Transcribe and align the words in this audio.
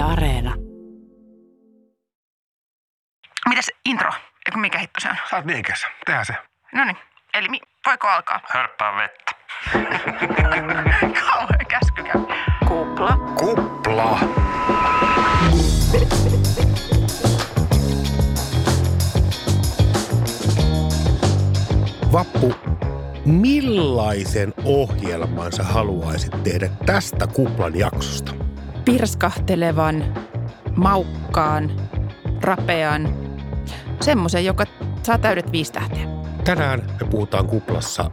Yle 0.00 0.12
Areena. 0.12 0.54
Mitäs 3.48 3.70
intro? 3.84 4.10
Eiku 4.46 4.58
mikä 4.58 4.78
hitto 4.78 5.00
se 5.00 5.08
on? 5.08 5.16
Sä 5.30 5.36
oot 5.36 5.44
niikässä. 5.44 5.86
Tehdään 6.06 6.26
se. 6.26 6.34
No 6.72 6.84
niin. 6.84 6.96
Eli 7.34 7.48
mi- 7.48 7.60
voiko 7.86 8.08
alkaa? 8.08 8.40
Hörppää 8.54 8.96
vettä. 8.96 9.32
Kauhean 11.20 11.66
käsky 11.68 12.02
käy. 12.02 12.20
Kupla. 12.68 13.16
Kupla. 13.16 14.18
Vappu, 22.12 22.54
millaisen 23.24 24.54
ohjelman 24.64 25.52
sä 25.52 25.62
haluaisit 25.62 26.42
tehdä 26.42 26.68
tästä 26.86 27.26
kuplan 27.26 27.78
jaksosta? 27.78 28.49
Pirskahtelevan, 28.84 30.04
maukkaan, 30.76 31.70
rapean. 32.40 33.14
Semmoisen, 34.00 34.44
joka 34.44 34.64
saa 35.02 35.18
täydet 35.18 35.52
viisi 35.52 35.72
tähteä. 35.72 36.06
Tänään 36.44 36.82
me 37.00 37.06
puhutaan 37.10 37.46
kuplassa 37.46 38.10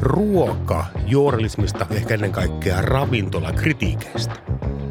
ruokajournalismista, 0.00 1.86
ehkä 1.90 2.14
ennen 2.14 2.32
kaikkea 2.32 2.82
ravintolakritiikeistä. 2.82 4.34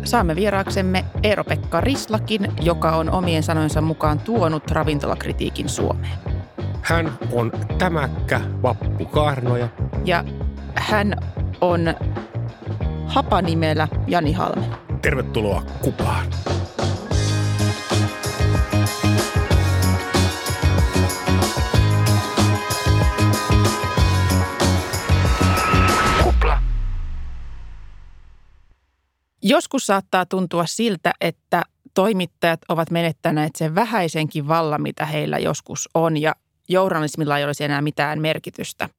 Saamme 0.03 0.35
vieraaksemme 0.35 1.05
Eero-Pekka 1.23 1.81
Rislakin, 1.81 2.51
joka 2.61 2.95
on 2.95 3.11
omien 3.11 3.43
sanojensa 3.43 3.81
mukaan 3.81 4.19
tuonut 4.19 4.71
ravintolakritiikin 4.71 5.69
Suomeen. 5.69 6.17
Hän 6.81 7.11
on 7.31 7.51
tämäkkä 7.77 8.41
Vappu 8.63 9.05
Kaarnoja. 9.05 9.67
Ja 10.05 10.23
hän 10.75 11.15
on 11.61 11.93
hapanimellä 13.05 13.87
Jani 14.07 14.33
Halme. 14.33 14.84
Tervetuloa 15.05 15.61
kuplaan. 15.81 16.25
Kupla. 26.23 26.59
Joskus 29.41 29.85
saattaa 29.85 30.25
tuntua 30.25 30.65
siltä, 30.65 31.13
että 31.21 31.63
toimittajat 31.93 32.59
ovat 32.69 32.91
menettäneet 32.91 33.55
sen 33.55 33.75
vähäisenkin 33.75 34.47
vallan, 34.47 34.81
mitä 34.81 35.05
heillä 35.05 35.37
joskus 35.37 35.89
on, 35.93 36.17
ja 36.17 36.35
journalismilla 36.69 37.37
ei 37.37 37.45
olisi 37.45 37.63
enää 37.63 37.81
mitään 37.81 38.21
merkitystä. 38.21 38.89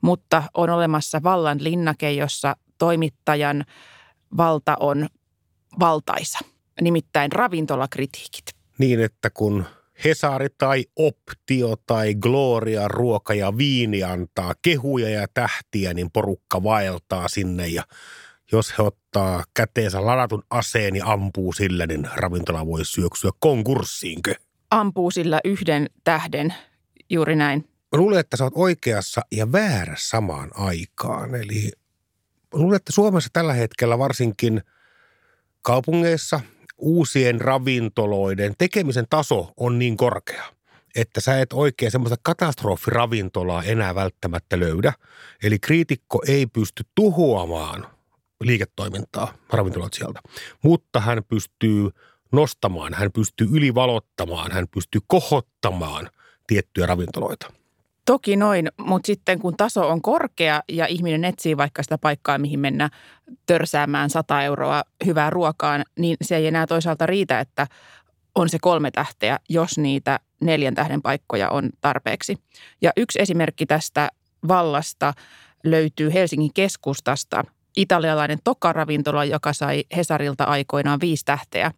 Mutta 0.00 0.42
on 0.54 0.70
olemassa 0.70 1.22
vallan 1.22 1.64
linnake, 1.64 2.12
jossa 2.12 2.56
toimittajan 2.78 3.64
valta 4.36 4.76
on 4.80 5.08
valtaisa, 5.80 6.38
nimittäin 6.80 7.32
ravintolakritiikit. 7.32 8.44
Niin, 8.78 9.00
että 9.00 9.30
kun 9.30 9.64
Hesari 10.04 10.48
tai 10.58 10.84
Optio 10.96 11.76
tai 11.86 12.14
Gloria 12.14 12.88
ruoka 12.88 13.34
ja 13.34 13.58
viini 13.58 14.02
antaa 14.02 14.54
kehuja 14.62 15.08
ja 15.08 15.26
tähtiä, 15.34 15.94
niin 15.94 16.10
porukka 16.10 16.62
vaeltaa 16.62 17.28
sinne 17.28 17.68
ja 17.68 17.82
jos 18.52 18.78
he 18.78 18.82
ottaa 18.82 19.44
käteensä 19.54 20.06
ladatun 20.06 20.42
aseen 20.50 20.96
ja 20.96 21.06
ampuu 21.06 21.52
sillä, 21.52 21.86
niin 21.86 22.08
ravintola 22.14 22.66
voi 22.66 22.84
syöksyä 22.84 23.30
konkurssiinkö? 23.38 24.34
Ampuu 24.70 25.10
sillä 25.10 25.40
yhden 25.44 25.86
tähden, 26.04 26.54
juuri 27.10 27.36
näin. 27.36 27.68
Mä 27.92 27.98
luulen, 27.98 28.20
että 28.20 28.36
sä 28.36 28.44
oot 28.44 28.52
oikeassa 28.56 29.20
ja 29.32 29.52
väärässä 29.52 30.08
samaan 30.08 30.50
aikaan. 30.54 31.34
Eli 31.34 31.70
luulen, 32.52 32.76
että 32.76 32.92
Suomessa 32.92 33.30
tällä 33.32 33.52
hetkellä 33.52 33.98
varsinkin 33.98 34.62
kaupungeissa 35.62 36.40
uusien 36.78 37.40
ravintoloiden 37.40 38.54
tekemisen 38.58 39.06
taso 39.10 39.52
on 39.56 39.78
niin 39.78 39.96
korkea, 39.96 40.44
että 40.94 41.20
sä 41.20 41.40
et 41.40 41.52
oikein 41.52 41.90
semmoista 41.90 42.16
katastrofiravintolaa 42.22 43.62
enää 43.62 43.94
välttämättä 43.94 44.60
löydä. 44.60 44.92
Eli 45.42 45.58
kriitikko 45.58 46.22
ei 46.26 46.46
pysty 46.46 46.84
tuhoamaan 46.94 47.86
liiketoimintaa 48.40 49.34
ravintoloitsijalta, 49.52 50.20
mutta 50.62 51.00
hän 51.00 51.24
pystyy 51.24 51.90
nostamaan, 52.32 52.94
hän 52.94 53.12
pystyy 53.12 53.48
ylivalottamaan, 53.52 54.52
hän 54.52 54.68
pystyy 54.68 55.00
kohottamaan 55.06 56.10
tiettyjä 56.46 56.86
ravintoloita. 56.86 57.61
Toki 58.04 58.36
noin, 58.36 58.68
mutta 58.78 59.06
sitten 59.06 59.38
kun 59.38 59.56
taso 59.56 59.88
on 59.88 60.02
korkea 60.02 60.62
ja 60.68 60.86
ihminen 60.86 61.24
etsii 61.24 61.56
vaikka 61.56 61.82
sitä 61.82 61.98
paikkaa, 61.98 62.38
mihin 62.38 62.60
mennä 62.60 62.90
törsäämään 63.46 64.10
100 64.10 64.42
euroa 64.42 64.82
hyvää 65.06 65.30
ruokaan, 65.30 65.84
niin 65.98 66.16
se 66.22 66.36
ei 66.36 66.46
enää 66.46 66.66
toisaalta 66.66 67.06
riitä, 67.06 67.40
että 67.40 67.66
on 68.34 68.48
se 68.48 68.58
kolme 68.60 68.90
tähteä, 68.90 69.38
jos 69.48 69.78
niitä 69.78 70.20
neljän 70.40 70.74
tähden 70.74 71.02
paikkoja 71.02 71.50
on 71.50 71.70
tarpeeksi. 71.80 72.36
Ja 72.80 72.92
yksi 72.96 73.20
esimerkki 73.22 73.66
tästä 73.66 74.08
vallasta 74.48 75.14
löytyy 75.64 76.12
Helsingin 76.14 76.50
keskustasta. 76.54 77.44
Italialainen 77.76 78.38
Toka-ravintola, 78.44 79.24
joka 79.24 79.52
sai 79.52 79.84
Hesarilta 79.96 80.44
aikoinaan 80.44 81.00
viisi 81.00 81.24
tähteä, 81.24 81.72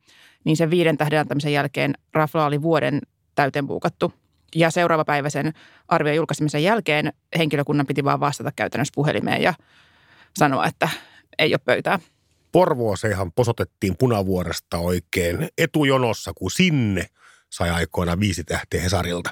niin 0.44 0.56
sen 0.56 0.70
viiden 0.70 0.96
tähden 0.96 1.20
antamisen 1.20 1.52
jälkeen 1.52 1.94
rafla 2.14 2.46
oli 2.46 2.62
vuoden 2.62 3.00
täyteen 3.34 3.66
buukattu– 3.66 4.12
ja 4.54 4.70
seuraava 4.70 5.04
päivä 5.04 5.30
sen 5.30 5.52
arvion 5.88 6.16
julkaisemisen 6.16 6.62
jälkeen 6.62 7.12
henkilökunnan 7.38 7.86
piti 7.86 8.04
vaan 8.04 8.20
vastata 8.20 8.52
käytännössä 8.56 8.92
puhelimeen 8.94 9.42
ja 9.42 9.54
sanoa, 10.38 10.66
että 10.66 10.88
ei 11.38 11.52
ole 11.52 11.60
pöytää. 11.64 11.98
Porvooseenhan 12.52 13.32
posotettiin 13.32 13.96
punavuoresta 13.98 14.78
oikein 14.78 15.48
etujonossa, 15.58 16.32
kun 16.34 16.50
sinne 16.50 17.06
sai 17.50 17.70
aikoina 17.70 18.20
viisi 18.20 18.44
tähteä 18.44 18.80
Hesarilta. 18.80 19.30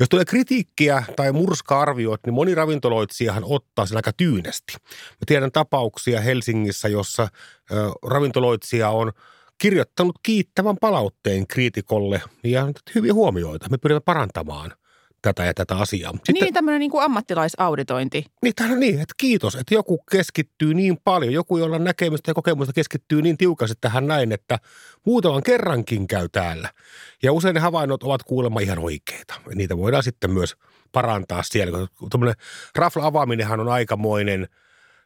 Jos 0.00 0.08
tulee 0.08 0.24
kritiikkiä 0.24 1.04
tai 1.16 1.32
murska-arvioit, 1.32 2.20
niin 2.26 2.34
moni 2.34 2.54
ravintoloitsijahan 2.54 3.44
ottaa 3.46 3.86
sen 3.86 3.96
aika 3.96 4.12
tyynesti. 4.12 4.72
Mä 5.10 5.24
tiedän 5.26 5.52
tapauksia 5.52 6.20
Helsingissä, 6.20 6.88
jossa 6.88 7.28
ravintoloitsija 8.02 8.90
on– 8.90 9.12
kirjoittanut 9.60 10.16
kiittävän 10.22 10.76
palautteen 10.80 11.46
kriitikolle 11.46 12.22
ja 12.44 12.68
hyviä 12.94 13.14
huomioita. 13.14 13.68
Me 13.70 13.78
pyrimme 13.78 14.00
parantamaan 14.00 14.72
tätä 15.22 15.44
ja 15.44 15.54
tätä 15.54 15.76
asiaa. 15.76 16.12
Sitten, 16.12 16.34
niin, 16.34 16.54
tämmöinen 16.54 16.80
niin 16.80 16.90
kuin 16.90 17.04
ammattilaisauditointi. 17.04 18.24
Niin, 18.42 18.54
on 18.72 18.80
niin, 18.80 19.00
että 19.00 19.14
kiitos, 19.16 19.54
että 19.54 19.74
joku 19.74 19.98
keskittyy 20.10 20.74
niin 20.74 20.98
paljon, 21.04 21.32
joku, 21.32 21.58
jolla 21.58 21.78
näkemystä 21.78 22.30
ja 22.30 22.34
kokemusta 22.34 22.72
keskittyy 22.72 23.22
niin 23.22 23.36
tiukasti 23.36 23.76
tähän 23.80 24.06
näin, 24.06 24.32
että 24.32 24.58
muutaman 25.06 25.42
kerrankin 25.42 26.06
käy 26.06 26.28
täällä. 26.28 26.70
Ja 27.22 27.32
usein 27.32 27.54
ne 27.54 27.60
havainnot 27.60 28.02
ovat 28.02 28.22
kuulemma 28.22 28.60
ihan 28.60 28.78
oikeita. 28.78 29.34
Niitä 29.54 29.76
voidaan 29.76 30.02
sitten 30.02 30.30
myös 30.30 30.56
parantaa 30.92 31.42
siellä. 31.42 31.86
Tuommoinen 32.10 32.40
rafla 32.74 33.06
avaaminenhan 33.06 33.60
on 33.60 33.68
aikamoinen– 33.68 34.48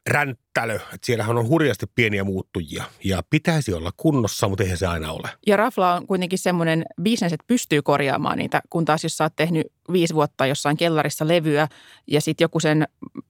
ränttälö. 0.06 0.74
Että 0.74 1.06
siellähän 1.06 1.38
on 1.38 1.48
hurjasti 1.48 1.86
pieniä 1.94 2.24
muuttujia 2.24 2.84
ja 3.04 3.22
pitäisi 3.30 3.72
olla 3.72 3.90
kunnossa, 3.96 4.48
mutta 4.48 4.62
eihän 4.62 4.78
se 4.78 4.86
aina 4.86 5.12
ole. 5.12 5.28
Ja 5.46 5.56
rafla 5.56 5.94
on 5.94 6.06
kuitenkin 6.06 6.38
semmoinen 6.38 6.84
bisnes, 7.02 7.32
että 7.32 7.44
pystyy 7.46 7.82
korjaamaan 7.82 8.38
niitä, 8.38 8.62
kun 8.70 8.84
taas 8.84 9.02
jos 9.02 9.16
sä 9.16 9.24
oot 9.24 9.36
tehnyt 9.36 9.66
viisi 9.92 10.14
vuotta 10.14 10.46
jossain 10.46 10.76
kellarissa 10.76 11.28
levyä 11.28 11.68
ja 12.06 12.20
sitten 12.20 12.44
joku 12.44 12.60
sen, 12.60 12.88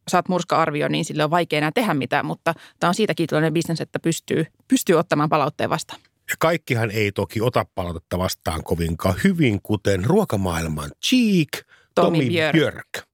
saat 0.09 0.29
murska-arvio, 0.29 0.89
niin 0.89 1.05
sille 1.05 1.25
on 1.25 1.31
vaikea 1.31 1.59
enää 1.59 1.73
tehdä 1.73 1.95
mitään, 1.95 2.27
mutta 2.27 2.55
tämä 2.81 2.89
on 2.89 2.95
siitä 2.95 3.15
kiitollinen 3.15 3.53
bisnes, 3.53 3.81
että 3.81 3.99
pystyy, 3.99 4.47
pystyy 4.69 4.97
ottamaan 4.97 5.29
palautteen 5.29 5.71
vastaan. 5.71 6.01
Ja 6.31 6.37
kaikkihan 6.39 6.91
ei 6.91 7.13
toki 7.13 7.41
ota 7.41 7.67
palautetta 7.75 8.19
vastaan 8.19 8.65
kovinkaan 8.65 9.15
hyvin, 9.25 9.61
kuten 9.63 10.05
ruokamaailman 10.05 10.91
Cheek, 11.05 11.49
Tomi, 11.95 12.19
Tomi 12.19 12.29
Björk. 12.29 12.53
Björk. 12.53 13.14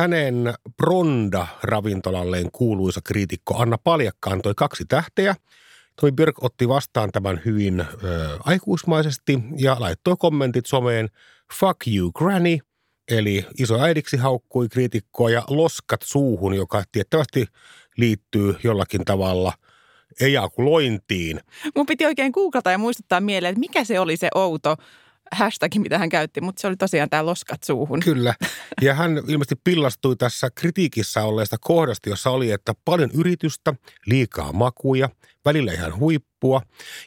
Hänen 0.00 0.54
Bronda-ravintolalleen 0.76 2.50
kuuluisa 2.52 3.00
kriitikko 3.04 3.58
Anna 3.58 3.78
Paljakka 3.84 4.30
antoi 4.30 4.52
kaksi 4.56 4.84
tähteä. 4.88 5.34
Tomi 6.00 6.12
Björk 6.12 6.44
otti 6.44 6.68
vastaan 6.68 7.12
tämän 7.12 7.40
hyvin 7.44 7.80
ö, 7.80 7.86
aikuismaisesti 8.44 9.38
ja 9.56 9.76
laittoi 9.78 10.16
kommentit 10.18 10.66
someen 10.66 11.08
Fuck 11.58 11.76
you 11.96 12.12
granny, 12.12 12.58
eli 13.10 13.46
äidiksi 13.80 14.16
haukkui 14.16 14.68
kriitikkoa 14.68 15.30
ja 15.30 15.42
loskat 15.48 16.02
suuhun, 16.02 16.54
joka 16.54 16.82
tiettävästi 16.92 17.46
liittyy 17.96 18.56
jollakin 18.62 19.04
tavalla 19.04 19.52
ejakulointiin. 20.20 21.40
Mun 21.76 21.86
piti 21.86 22.06
oikein 22.06 22.32
googlata 22.34 22.70
ja 22.70 22.78
muistuttaa 22.78 23.20
mieleen, 23.20 23.52
että 23.52 23.60
mikä 23.60 23.84
se 23.84 24.00
oli 24.00 24.16
se 24.16 24.28
outo 24.34 24.76
hashtag, 25.32 25.74
mitä 25.74 25.98
hän 25.98 26.08
käytti, 26.08 26.40
mutta 26.40 26.60
se 26.60 26.66
oli 26.66 26.76
tosiaan 26.76 27.10
tämä 27.10 27.26
loskat 27.26 27.62
suuhun. 27.62 28.00
Kyllä. 28.00 28.34
Ja 28.82 28.94
hän 28.94 29.18
ilmeisesti 29.28 29.56
pillastui 29.64 30.16
tässä 30.16 30.50
kritiikissä 30.54 31.24
olleesta 31.24 31.56
kohdasta, 31.60 32.08
jossa 32.08 32.30
oli, 32.30 32.50
että 32.50 32.74
paljon 32.84 33.10
yritystä, 33.14 33.74
liikaa 34.06 34.52
makuja, 34.52 35.08
välillä 35.44 35.72
ihan 35.72 35.98
huippua 35.98 36.62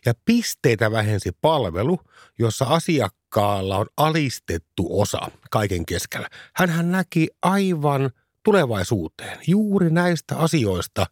ja 0.06 0.14
pisteitä 0.26 0.92
vähensi 0.92 1.32
palvelu, 1.42 2.00
jossa 2.40 2.66
asiakkaalla 2.66 3.78
on 3.78 3.86
alistettu 3.98 5.02
osa 5.02 5.20
kaiken 5.52 5.86
keskellä. 5.86 6.28
Hän 6.56 6.92
näki 6.92 7.28
aivan 7.42 8.10
tulevaisuuteen. 8.44 9.38
Juuri 9.48 9.90
näistä 9.90 10.38
asioista 10.38 11.06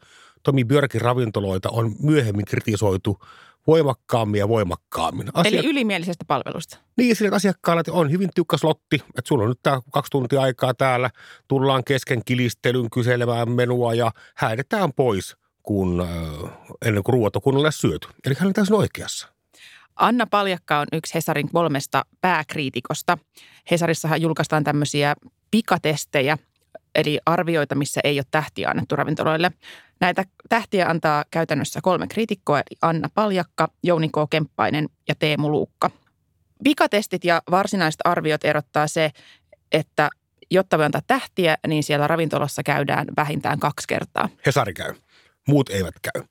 Tomi 0.44 0.66
Björkin 0.66 1.02
ravintoloita 1.02 1.70
on 1.70 1.96
myöhemmin 2.00 2.46
kritisoitu 2.46 3.20
voimakkaammin 3.68 4.40
ja 4.40 4.48
voimakkaammin. 4.48 5.28
Asia... 5.34 5.60
Eli 5.60 5.68
ylimielisestä 5.68 6.26
palvelusta. 6.28 6.78
Niin, 6.98 7.16
sillä 7.16 7.36
asiakkaalla 7.36 7.84
on 7.90 8.12
hyvin 8.12 8.30
tiukka 8.36 8.58
slotti, 8.58 8.96
että 8.96 9.28
sulla 9.28 9.44
on 9.44 9.50
nyt 9.50 9.60
tämä 9.64 9.82
kaksi 9.92 10.10
tuntia 10.10 10.42
aikaa 10.42 10.74
täällä, 10.74 11.10
tullaan 11.48 11.84
kesken 11.84 12.22
kilistelyn 12.26 12.90
kyselemään 12.90 13.52
menua 13.52 13.94
ja 13.94 14.12
häidetään 14.36 14.94
pois, 14.94 15.36
kun, 15.64 16.02
äh, 16.02 16.52
ennen 16.86 17.04
kuin 17.04 17.14
ruoat 17.14 17.36
on 17.36 17.42
kunnolla 17.42 17.72
syöty. 17.72 18.08
Eli 18.26 18.36
hän 18.40 18.48
on 18.48 18.54
täysin 18.54 18.76
oikeassa. 18.76 19.28
Anna 19.96 20.28
Paljakka 20.28 20.80
on 20.80 20.88
yksi 20.94 21.14
Hesarin 21.14 21.52
kolmesta 21.52 22.06
pääkriitikosta. 22.22 23.18
Hesarissahan 23.72 24.22
julkaistaan 24.22 24.64
tämmöisiä 24.64 25.16
pikatestejä, 25.52 26.38
eli 26.96 27.20
arvioita, 27.26 27.76
missä 27.76 28.02
ei 28.04 28.18
ole 28.18 28.26
tähtiä 28.32 28.70
annettu 28.70 28.96
ravintoloille. 28.96 29.52
Näitä 30.00 30.26
tähtiä 30.50 30.88
antaa 30.88 31.26
käytännössä 31.32 31.80
kolme 31.84 32.08
kriitikkoa, 32.08 32.60
eli 32.60 32.78
Anna 32.82 33.10
Paljakka, 33.14 33.68
Jouni 33.84 34.10
K. 34.10 34.30
Kemppainen 34.30 34.90
ja 35.08 35.16
Teemu 35.16 35.52
Luukka. 35.52 35.92
Pikatestit 36.64 37.26
ja 37.26 37.42
varsinaiset 37.52 38.02
arviot 38.04 38.46
erottaa 38.46 38.88
se, 38.88 39.12
että 39.72 40.10
jotta 40.52 40.78
voi 40.78 40.86
antaa 40.86 41.02
tähtiä, 41.08 41.58
niin 41.68 41.84
siellä 41.84 42.08
ravintolassa 42.08 42.64
käydään 42.64 43.08
vähintään 43.18 43.60
kaksi 43.60 43.88
kertaa. 43.88 44.30
Hesari 44.46 44.74
käy. 44.74 44.94
Muut 45.48 45.70
eivät 45.70 45.96
käy. 46.02 46.24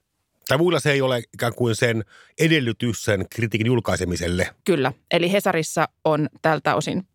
Tai 0.48 0.58
muilla 0.58 0.80
se 0.80 0.92
ei 0.92 1.02
ole 1.02 1.22
ikään 1.34 1.54
kuin 1.54 1.76
sen 1.76 2.04
edellytys 2.40 3.04
sen 3.04 3.26
kritiikin 3.30 3.66
julkaisemiselle. 3.66 4.54
Kyllä. 4.64 4.92
Eli 5.10 5.32
Hesarissa 5.32 5.88
on 6.04 6.28
tältä 6.42 6.74
osin 6.74 7.06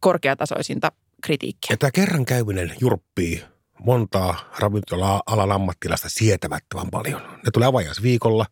korkeatasoisinta 0.00 0.92
kritiikkiä. 1.22 1.68
Ja 1.70 1.76
tämä 1.76 1.90
kerran 1.90 2.24
käyminen 2.24 2.74
jurppii 2.80 3.44
montaa 3.84 4.50
ravintola-alan 4.58 5.52
ammattilasta 5.52 6.08
sietämättömän 6.08 6.90
paljon. 6.90 7.20
Ne 7.20 7.50
tulee 7.52 7.68
viikolla, 8.02 8.46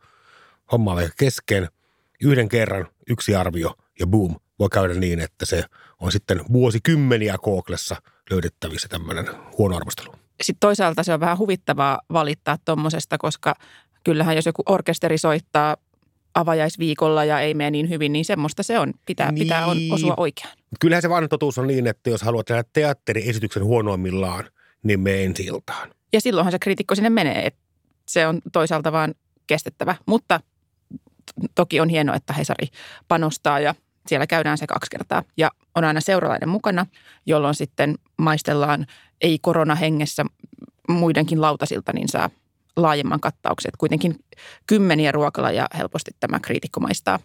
homma 0.72 0.92
on 0.92 1.10
kesken, 1.16 1.68
yhden 2.22 2.48
kerran, 2.48 2.86
yksi 3.10 3.34
arvio 3.34 3.74
ja 4.00 4.06
boom, 4.06 4.34
voi 4.58 4.68
käydä 4.72 4.94
niin, 4.94 5.20
että 5.20 5.46
se 5.46 5.64
on 6.00 6.12
sitten 6.12 6.40
vuosikymmeniä 6.52 7.38
Googlessa 7.38 7.96
löydettävissä 8.30 8.88
tämmöinen 8.88 9.26
huono 9.58 9.76
arvostelu. 9.76 10.12
Sitten 10.42 10.60
toisaalta 10.60 11.02
se 11.02 11.14
on 11.14 11.20
vähän 11.20 11.38
huvittavaa 11.38 12.00
valittaa 12.12 12.58
tuommoisesta, 12.64 13.18
koska 13.18 13.54
kyllähän 14.04 14.36
jos 14.36 14.46
joku 14.46 14.62
orkesteri 14.66 15.18
soittaa 15.18 15.76
avajaisviikolla 16.36 17.24
ja 17.24 17.40
ei 17.40 17.54
mene 17.54 17.70
niin 17.70 17.88
hyvin, 17.88 18.12
niin 18.12 18.24
semmoista 18.24 18.62
se 18.62 18.78
on. 18.78 18.92
Pitää, 19.06 19.32
niin. 19.32 19.44
pitää 19.44 19.66
on, 19.66 19.76
osua 19.90 20.14
oikeaan. 20.16 20.56
Kyllähän 20.80 21.02
se 21.02 21.10
vanha 21.10 21.28
totuus 21.28 21.58
on 21.58 21.66
niin, 21.66 21.86
että 21.86 22.10
jos 22.10 22.22
haluat 22.22 22.46
tehdä 22.46 22.64
teatteriesityksen 22.72 23.64
huonoimmillaan, 23.64 24.44
niin 24.82 25.00
me 25.00 25.24
ensi 25.24 25.44
iltaan. 25.44 25.90
Ja 26.12 26.20
silloinhan 26.20 26.52
se 26.52 26.58
kriitikko 26.58 26.94
sinne 26.94 27.10
menee. 27.10 27.46
Että 27.46 27.60
se 28.08 28.26
on 28.26 28.40
toisaalta 28.52 28.92
vaan 28.92 29.14
kestettävä. 29.46 29.94
Mutta 30.06 30.40
toki 31.54 31.80
on 31.80 31.88
hienoa, 31.88 32.16
että 32.16 32.32
Hesari 32.32 32.66
panostaa 33.08 33.60
ja 33.60 33.74
siellä 34.06 34.26
käydään 34.26 34.58
se 34.58 34.66
kaksi 34.66 34.90
kertaa. 34.90 35.22
Ja 35.36 35.50
on 35.74 35.84
aina 35.84 36.00
seuralainen 36.00 36.48
mukana, 36.48 36.86
jolloin 37.26 37.54
sitten 37.54 37.94
maistellaan 38.16 38.86
ei 39.20 39.38
koronahengessä 39.38 40.24
muidenkin 40.88 41.40
lautasilta, 41.40 41.92
niin 41.92 42.08
saa 42.08 42.30
laajemman 42.76 43.20
kattauksen. 43.20 43.72
Kuitenkin 43.78 44.14
kymmeniä 44.66 45.12
ruokalla 45.12 45.50
ja 45.50 45.66
helposti 45.78 46.10
tämä 46.20 46.40
kriitikko 46.40 46.80
maistaa 46.80 47.18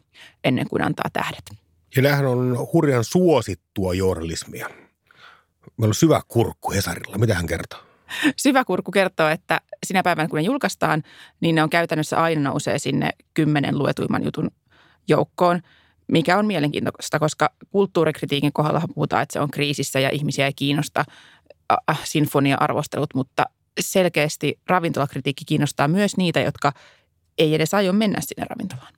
ennen 0.44 0.68
kuin 0.70 0.84
antaa 0.84 1.10
tähdet. 1.14 1.52
Ja 1.96 2.02
nämähän 2.02 2.26
on 2.26 2.68
hurjan 2.74 3.04
suosittua 3.04 3.94
journalismia. 3.94 4.70
Meillä 5.78 5.92
on 5.92 5.96
syvä 5.96 6.22
kurkku 6.28 6.72
Hesarilla. 6.72 7.18
Mitä 7.18 7.34
hän 7.36 7.48
kertoo? 7.48 7.80
Syvä 8.38 8.66
kurkku 8.66 8.92
kertoo, 8.92 9.28
että 9.28 9.62
sinä 9.86 10.04
päivänä 10.04 10.28
kun 10.28 10.38
ne 10.38 10.44
julkaistaan, 10.44 11.04
niin 11.42 11.56
ne 11.56 11.64
on 11.64 11.70
käytännössä 11.70 12.18
aina 12.18 12.42
nousee 12.42 12.80
sinne 12.80 13.10
kymmenen 13.34 13.78
luetuimman 13.78 14.24
jutun 14.24 14.52
joukkoon, 15.08 15.62
mikä 16.08 16.38
on 16.38 16.46
mielenkiintoista, 16.46 17.20
koska 17.20 17.50
kulttuurikritiikin 17.72 18.54
kohdalla 18.54 18.82
puhutaan, 18.96 19.24
että 19.24 19.34
se 19.34 19.40
on 19.40 19.52
kriisissä 19.52 20.00
ja 20.00 20.10
ihmisiä 20.10 20.46
ei 20.46 20.54
kiinnosta 20.54 21.06
sinfonia-arvostelut, 22.04 23.10
mutta 23.16 23.46
selkeästi 23.82 24.60
ravintolakritiikki 24.68 25.46
kiinnostaa 25.46 25.88
myös 25.88 26.18
niitä, 26.18 26.40
jotka 26.40 26.74
ei 27.38 27.56
edes 27.56 27.74
aio 27.74 27.94
mennä 27.94 28.20
sinne 28.22 28.46
ravintolaan. 28.50 28.94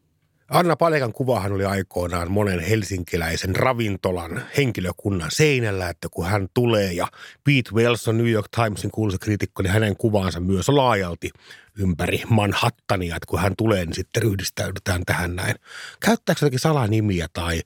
Anna 0.49 0.75
Palekan 0.75 1.13
kuvahan 1.13 1.51
oli 1.51 1.65
aikoinaan 1.65 2.31
monen 2.31 2.59
helsinkiläisen 2.59 3.55
ravintolan 3.55 4.41
henkilökunnan 4.57 5.29
seinällä, 5.31 5.89
että 5.89 6.07
kun 6.11 6.25
hän 6.25 6.47
tulee 6.53 6.93
ja 6.93 7.07
Pete 7.43 7.71
Wilson, 7.73 8.17
New 8.17 8.29
York 8.29 8.47
Timesin 8.55 8.91
kuuluisa 8.91 9.19
kriitikko, 9.19 9.63
niin 9.63 9.73
hänen 9.73 9.97
kuvaansa 9.97 10.39
myös 10.39 10.69
laajalti 10.69 11.29
ympäri 11.77 12.21
Manhattania, 12.29 13.15
että 13.15 13.27
kun 13.27 13.39
hän 13.39 13.55
tulee, 13.57 13.85
niin 13.85 13.95
sitten 13.95 14.23
ryhdistäydytään 14.23 15.01
tähän 15.05 15.35
näin. 15.35 15.55
Käyttääkö 15.99 16.39
jotakin 16.45 16.59
salanimiä 16.59 17.27
tai 17.33 17.61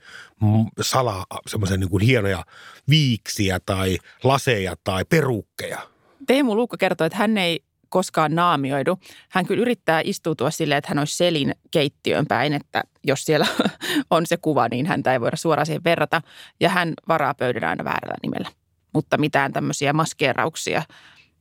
sala, 0.81 1.25
semmoisia 1.47 1.77
niin 1.77 2.01
hienoja 2.01 2.45
viiksiä 2.89 3.59
tai 3.65 3.97
laseja 4.23 4.75
tai 4.83 5.05
perukkeja? 5.05 5.96
Teemu 6.27 6.55
Luukka 6.55 6.77
kertoi, 6.77 7.07
että 7.07 7.17
hän 7.17 7.37
ei 7.37 7.63
koskaan 7.89 8.35
naamioidu. 8.35 8.99
Hän 9.29 9.45
kyllä 9.45 9.61
yrittää 9.61 10.01
istuutua 10.03 10.51
silleen, 10.51 10.77
että 10.77 10.89
hän 10.89 10.99
olisi 10.99 11.17
selin 11.17 11.55
keittiön 11.71 12.25
päin, 12.27 12.53
että 12.53 12.83
jos 13.03 13.25
siellä 13.25 13.47
on 14.09 14.25
se 14.25 14.37
kuva, 14.37 14.67
niin 14.67 14.85
häntä 14.85 15.13
ei 15.13 15.21
voida 15.21 15.37
suoraan 15.37 15.65
siihen 15.65 15.83
verrata. 15.83 16.21
Ja 16.59 16.69
hän 16.69 16.93
varaa 17.07 17.33
pöydän 17.33 17.69
aina 17.69 17.83
väärällä 17.83 18.15
nimellä. 18.23 18.49
Mutta 18.93 19.17
mitään 19.17 19.53
tämmöisiä 19.53 19.93
maskeerauksia 19.93 20.83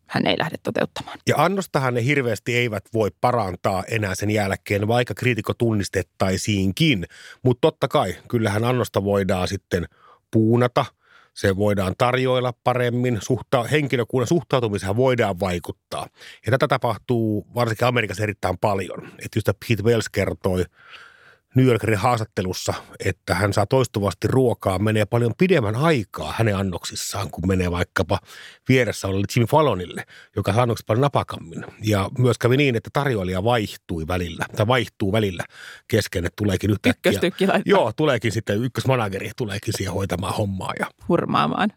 hän 0.06 0.26
ei 0.26 0.38
lähde 0.38 0.56
toteuttamaan. 0.62 1.18
Ja 1.28 1.34
annostahan 1.38 1.94
ne 1.94 2.04
hirveästi 2.04 2.56
eivät 2.56 2.84
voi 2.94 3.10
parantaa 3.20 3.84
enää 3.90 4.14
sen 4.14 4.30
jälkeen, 4.30 4.88
vaikka 4.88 5.14
kriitikko 5.14 5.54
tunnistettaisiinkin. 5.54 7.04
Mutta 7.42 7.60
totta 7.60 7.88
kai, 7.88 8.14
kyllähän 8.28 8.64
annosta 8.64 9.04
voidaan 9.04 9.48
sitten 9.48 9.86
puunata– 10.30 10.84
se 11.36 11.56
voidaan 11.56 11.94
tarjoilla 11.98 12.52
paremmin, 12.64 13.18
suhta, 13.22 13.64
henkilökunnan 13.64 14.26
suhtautumiseen 14.26 14.96
voidaan 14.96 15.40
vaikuttaa. 15.40 16.06
Ja 16.46 16.50
tätä 16.50 16.68
tapahtuu 16.68 17.46
varsinkin 17.54 17.86
Amerikassa 17.86 18.22
erittäin 18.22 18.58
paljon. 18.58 19.06
Että 19.06 19.36
just 19.36 19.48
Pete 19.68 19.82
Wells 19.82 20.08
kertoi 20.08 20.64
New 21.56 21.66
Yorkerin 21.66 21.98
haastattelussa, 21.98 22.74
että 23.04 23.34
hän 23.34 23.52
saa 23.52 23.66
toistuvasti 23.66 24.28
ruokaa, 24.28 24.78
menee 24.78 25.04
paljon 25.04 25.32
pidemmän 25.38 25.76
aikaa 25.76 26.34
hänen 26.36 26.56
annoksissaan, 26.56 27.30
kun 27.30 27.48
menee 27.48 27.70
vaikkapa 27.70 28.18
vieressä 28.68 29.08
olelle 29.08 29.26
Jimmy 29.36 29.46
Fallonille, 29.46 30.04
joka 30.36 30.52
saa 30.52 30.62
annokset 30.62 30.86
paljon 30.86 31.02
napakammin. 31.02 31.64
Ja 31.82 32.10
myös 32.18 32.38
kävi 32.38 32.56
niin, 32.56 32.76
että 32.76 32.90
tarjoilija 32.92 33.44
vaihtui 33.44 34.06
välillä, 34.08 34.46
tai 34.56 34.66
vaihtuu 34.66 35.12
välillä 35.12 35.44
kesken, 35.88 36.26
että 36.26 36.36
tuleekin 36.36 36.70
yhtäkkiä. 36.70 37.10
Ykköstykki 37.10 37.46
laittaa. 37.46 37.70
Joo, 37.70 37.92
tuleekin 37.92 38.32
sitten 38.32 38.62
ykkösmanageri, 38.62 39.30
tuleekin 39.36 39.74
siihen 39.76 39.94
hoitamaan 39.94 40.34
hommaa. 40.34 40.72
Ja. 40.78 40.86
Hurmaamaan. 41.08 41.72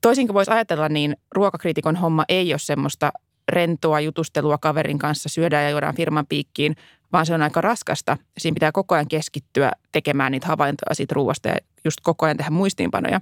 Toisin 0.00 0.26
kuin 0.26 0.34
voisi 0.34 0.50
ajatella, 0.50 0.88
niin 0.88 1.16
ruokakriitikon 1.34 1.96
homma 1.96 2.24
ei 2.28 2.52
ole 2.52 2.58
semmoista 2.58 3.12
rentoa 3.48 4.00
jutustelua 4.00 4.58
kaverin 4.58 4.98
kanssa, 4.98 5.28
syödään 5.28 5.64
ja 5.64 5.70
juodaan 5.70 5.94
firman 5.94 6.26
piikkiin, 6.26 6.76
vaan 7.12 7.26
se 7.26 7.34
on 7.34 7.42
aika 7.42 7.60
raskasta. 7.60 8.16
Siinä 8.38 8.54
pitää 8.54 8.72
koko 8.72 8.94
ajan 8.94 9.08
keskittyä 9.08 9.72
tekemään 9.92 10.32
niitä 10.32 10.46
havaintoja 10.46 10.94
siitä 10.94 11.14
ruoasta 11.14 11.48
ja 11.48 11.56
just 11.84 12.00
koko 12.02 12.26
ajan 12.26 12.36
tehdä 12.36 12.50
muistiinpanoja. 12.50 13.20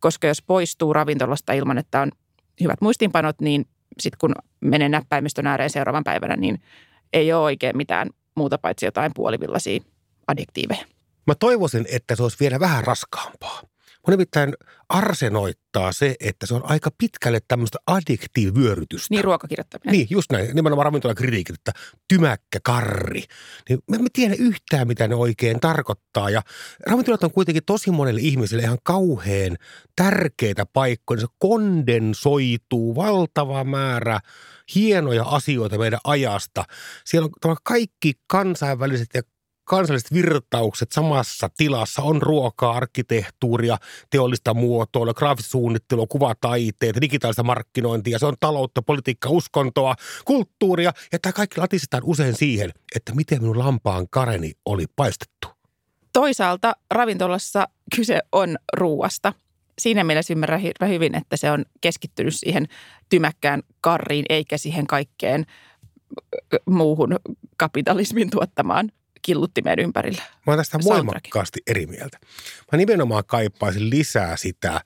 Koska 0.00 0.26
jos 0.26 0.42
poistuu 0.42 0.92
ravintolasta 0.92 1.52
ilman, 1.52 1.78
että 1.78 2.00
on 2.00 2.12
hyvät 2.60 2.80
muistiinpanot, 2.80 3.40
niin 3.40 3.66
sitten 4.00 4.18
kun 4.18 4.34
menee 4.60 4.88
näppäimistön 4.88 5.46
ääreen 5.46 5.70
seuraavan 5.70 6.04
päivänä, 6.04 6.36
niin 6.36 6.62
ei 7.12 7.32
ole 7.32 7.42
oikein 7.42 7.76
mitään 7.76 8.10
muuta 8.34 8.58
paitsi 8.58 8.86
jotain 8.86 9.12
puolivillaisia 9.14 9.80
adjektiiveja. 10.26 10.86
Mä 11.26 11.34
toivoisin, 11.34 11.86
että 11.92 12.16
se 12.16 12.22
olisi 12.22 12.36
vielä 12.40 12.60
vähän 12.60 12.84
raskaampaa. 12.84 13.62
Mun 14.06 14.12
nimittäin 14.12 14.54
arsenoittaa 14.88 15.92
se, 15.92 16.14
että 16.20 16.46
se 16.46 16.54
on 16.54 16.70
aika 16.70 16.90
pitkälle 16.98 17.40
tämmöistä 17.48 17.78
addiktiivyörytystä. 17.86 19.06
Niin 19.10 19.24
ruokakirjoittaminen. 19.24 19.92
Niin, 19.92 20.06
just 20.10 20.32
näin. 20.32 20.54
Nimenomaan 20.54 20.84
ravintolakritiikit, 20.84 21.54
että 21.54 21.72
tymäkkä, 22.08 22.58
karri. 22.64 23.24
Niin 23.68 23.78
me 23.90 23.96
emme 23.96 24.08
tiedä 24.12 24.34
yhtään, 24.38 24.86
mitä 24.86 25.08
ne 25.08 25.14
oikein 25.14 25.60
tarkoittaa. 25.60 26.30
Ja 26.30 26.42
ravintolat 26.86 27.24
on 27.24 27.32
kuitenkin 27.32 27.64
tosi 27.66 27.90
monelle 27.90 28.20
ihmiselle 28.20 28.62
ihan 28.62 28.78
kauhean 28.82 29.56
tärkeitä 29.96 30.66
paikkoja. 30.66 31.20
Se 31.20 31.26
kondensoituu 31.38 32.96
valtava 32.96 33.64
määrä 33.64 34.20
hienoja 34.74 35.24
asioita 35.24 35.78
meidän 35.78 36.00
ajasta. 36.04 36.64
Siellä 37.04 37.28
on 37.44 37.56
kaikki 37.64 38.12
kansainväliset 38.26 39.08
ja 39.14 39.22
kansalliset 39.64 40.12
virtaukset 40.12 40.92
samassa 40.92 41.48
tilassa. 41.56 42.02
On 42.02 42.22
ruokaa, 42.22 42.72
arkkitehtuuria, 42.72 43.76
teollista 44.10 44.54
muotoilua, 44.54 45.14
graafista 45.14 45.50
suunnittelua, 45.50 46.06
kuvataiteita, 46.06 47.00
digitaalista 47.00 47.42
markkinointia. 47.42 48.18
Se 48.18 48.26
on 48.26 48.34
taloutta, 48.40 48.82
politiikkaa, 48.82 49.32
uskontoa, 49.32 49.94
kulttuuria. 50.24 50.92
Ja 51.12 51.18
tämä 51.18 51.32
kaikki 51.32 51.60
latistetaan 51.60 52.02
usein 52.06 52.34
siihen, 52.34 52.70
että 52.96 53.14
miten 53.14 53.40
minun 53.40 53.58
lampaan 53.58 54.06
kareni 54.10 54.52
oli 54.64 54.84
paistettu. 54.96 55.48
Toisaalta 56.12 56.76
ravintolassa 56.90 57.68
kyse 57.96 58.20
on 58.32 58.56
ruuasta. 58.72 59.32
Siinä 59.78 60.04
mielessä 60.04 60.32
ymmärrän 60.32 60.62
hyvin, 60.88 61.14
että 61.14 61.36
se 61.36 61.50
on 61.50 61.64
keskittynyt 61.80 62.34
siihen 62.36 62.66
tymäkkään 63.08 63.62
karriin 63.80 64.24
eikä 64.28 64.58
siihen 64.58 64.86
kaikkeen 64.86 65.46
muuhun 66.66 67.16
kapitalismin 67.56 68.30
tuottamaan 68.30 68.90
killuttimeen 69.24 69.78
ympärillä. 69.78 70.22
Mä 70.46 70.52
oon 70.52 70.58
tästä 70.58 70.78
voimakkaasti 70.84 71.60
eri 71.66 71.86
mieltä. 71.86 72.18
Mä 72.72 72.78
nimenomaan 72.78 73.24
kaipaisin 73.26 73.90
lisää 73.90 74.36
sitä 74.36 74.80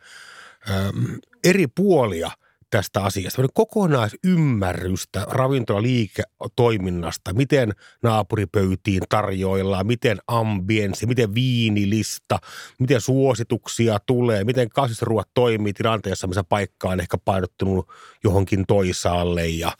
äm, 0.71 1.19
eri 1.45 1.67
puolia– 1.67 2.31
tästä 2.71 3.03
asiasta, 3.03 3.43
kokonaisymmärrystä 3.55 5.27
ravintolaliiketoiminnasta, 5.29 7.33
miten 7.33 7.73
naapuripöytiin 8.03 9.03
tarjoillaan, 9.09 9.87
miten 9.87 10.19
ambienssi, 10.27 11.07
miten 11.07 11.35
viinilista, 11.35 12.39
miten 12.79 13.01
suosituksia 13.01 13.99
tulee, 14.07 14.45
miten 14.45 14.69
kasvisruoat 14.69 15.29
toimii 15.35 15.73
tilanteessa, 15.73 16.27
missä 16.27 16.45
paikka 16.45 16.89
on 16.89 17.01
ehkä 17.01 17.19
painottunut 17.25 17.89
johonkin 18.25 18.65
toisaalle. 18.67 19.47
Ja 19.47 19.73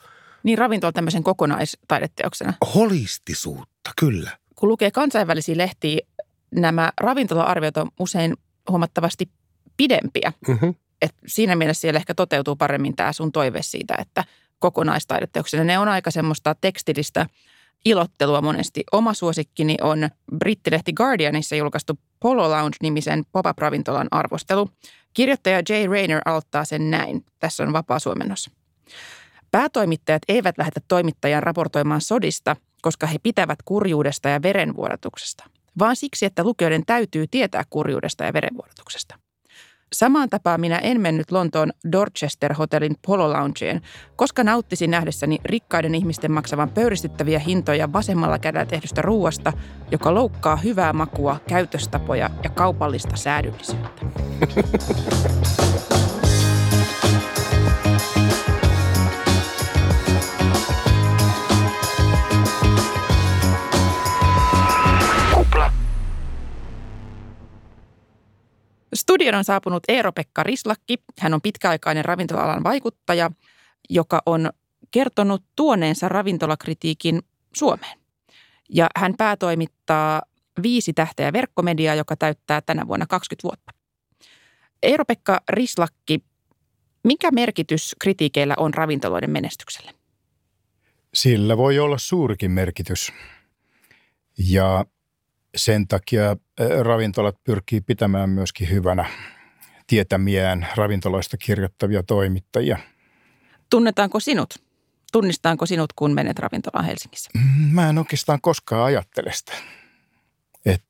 niin 0.43 0.57
ravintola 0.57 0.91
tämmöisen 0.91 1.23
kokonaistaideteoksena. 1.23 2.53
Holistisuutta, 2.75 3.91
kyllä. 3.99 4.37
Kun 4.59 4.69
lukee 4.69 4.91
kansainvälisiä 4.91 5.57
lehtiä, 5.57 5.99
nämä 6.55 6.91
ravintola-arviot 7.01 7.77
on 7.77 7.89
usein 7.99 8.37
huomattavasti 8.69 9.29
pidempiä. 9.77 10.33
Mm-hmm 10.47 10.75
et 11.01 11.15
siinä 11.27 11.55
mielessä 11.55 11.81
siellä 11.81 11.97
ehkä 11.97 12.15
toteutuu 12.15 12.55
paremmin 12.55 12.95
tämä 12.95 13.13
sun 13.13 13.31
toive 13.31 13.61
siitä, 13.61 13.95
että 13.99 14.23
kokonaistaideteoksena. 14.59 15.63
Ne 15.63 15.79
on 15.79 15.87
aika 15.87 16.11
semmoista 16.11 16.55
tekstillistä 16.61 17.25
ilottelua 17.85 18.41
monesti. 18.41 18.83
Oma 18.91 19.13
suosikkini 19.13 19.77
on 19.81 20.09
brittilehti 20.37 20.93
Guardianissa 20.93 21.55
julkaistu 21.55 21.99
Polo 22.19 22.49
Lounge-nimisen 22.49 23.25
pop-up-ravintolan 23.31 24.07
arvostelu. 24.11 24.69
Kirjoittaja 25.13 25.61
Jay 25.69 25.87
Rayner 25.87 26.21
aloittaa 26.25 26.65
sen 26.65 26.91
näin. 26.91 27.25
Tässä 27.39 27.63
on 27.63 27.73
vapaa 27.73 27.99
suomennos. 27.99 28.49
Päätoimittajat 29.51 30.21
eivät 30.27 30.57
lähetä 30.57 30.79
toimittajan 30.87 31.43
raportoimaan 31.43 32.01
sodista, 32.01 32.55
koska 32.81 33.07
he 33.07 33.17
pitävät 33.23 33.59
kurjuudesta 33.65 34.29
ja 34.29 34.41
verenvuodatuksesta, 34.41 35.43
vaan 35.79 35.95
siksi, 35.95 36.25
että 36.25 36.43
lukijoiden 36.43 36.85
täytyy 36.85 37.27
tietää 37.27 37.63
kurjuudesta 37.69 38.23
ja 38.23 38.33
verenvuodatuksesta. 38.33 39.15
Samaan 39.93 40.29
tapaan 40.29 40.61
minä 40.61 40.77
en 40.77 41.01
mennyt 41.01 41.31
Lontoon 41.31 41.71
Dorchester-hotellin 41.91 42.95
Polo 43.07 43.33
Loungeen, 43.33 43.81
koska 44.15 44.43
nauttisin 44.43 44.91
nähdessäni 44.91 45.39
rikkaiden 45.45 45.95
ihmisten 45.95 46.31
maksavan 46.31 46.69
pöyristyttäviä 46.69 47.39
hintoja 47.39 47.93
vasemmalla 47.93 48.39
kädellä 48.39 48.65
tehdystä 48.65 49.01
ruuasta, 49.01 49.53
joka 49.91 50.13
loukkaa 50.13 50.55
hyvää 50.55 50.93
makua, 50.93 51.39
käytöstapoja 51.47 52.29
ja 52.43 52.49
kaupallista 52.49 53.17
säädyllisyyttä. 53.17 54.05
Studion 69.09 69.35
on 69.35 69.43
saapunut 69.43 69.83
Eero-Pekka 69.87 70.43
Rislakki. 70.43 70.97
Hän 71.19 71.33
on 71.33 71.41
pitkäaikainen 71.41 72.05
ravintola-alan 72.05 72.63
vaikuttaja, 72.63 73.31
joka 73.89 74.21
on 74.25 74.49
kertonut 74.91 75.43
tuoneensa 75.55 76.09
ravintolakritiikin 76.09 77.21
Suomeen. 77.55 77.99
Ja 78.69 78.87
hän 78.97 79.13
päätoimittaa 79.17 80.21
viisi 80.63 80.93
tähteä 80.93 81.33
verkkomediaa, 81.33 81.95
joka 81.95 82.15
täyttää 82.15 82.61
tänä 82.61 82.87
vuonna 82.87 83.05
20 83.05 83.43
vuotta. 83.43 83.71
Eero-Pekka 84.83 85.41
Rislakki, 85.49 86.23
mikä 87.03 87.31
merkitys 87.31 87.95
kritiikeillä 88.01 88.53
on 88.57 88.73
ravintoloiden 88.73 89.31
menestykselle? 89.31 89.93
Sillä 91.13 91.57
voi 91.57 91.79
olla 91.79 91.97
suurikin 91.97 92.51
merkitys. 92.51 93.13
Ja 94.37 94.85
sen 95.55 95.87
takia 95.87 96.35
ravintolat 96.81 97.35
pyrkii 97.43 97.81
pitämään 97.81 98.29
myöskin 98.29 98.69
hyvänä 98.69 99.05
tietämiään 99.87 100.67
ravintoloista 100.75 101.37
kirjoittavia 101.37 102.03
toimittajia. 102.03 102.77
Tunnetaanko 103.69 104.19
sinut? 104.19 104.53
Tunnistaanko 105.11 105.65
sinut, 105.65 105.93
kun 105.93 106.13
menet 106.13 106.39
ravintolaan 106.39 106.85
Helsingissä? 106.85 107.29
Mm, 107.33 107.75
mä 107.75 107.89
en 107.89 107.97
oikeastaan 107.97 108.41
koskaan 108.41 108.83
ajattele 108.83 109.31
sitä. 109.33 109.53
Et, 110.65 110.83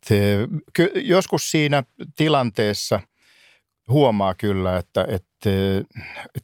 joskus 0.95 1.51
siinä 1.51 1.83
tilanteessa 2.15 2.99
huomaa 3.89 4.33
kyllä, 4.33 4.77
että, 4.77 5.07
että 5.09 5.49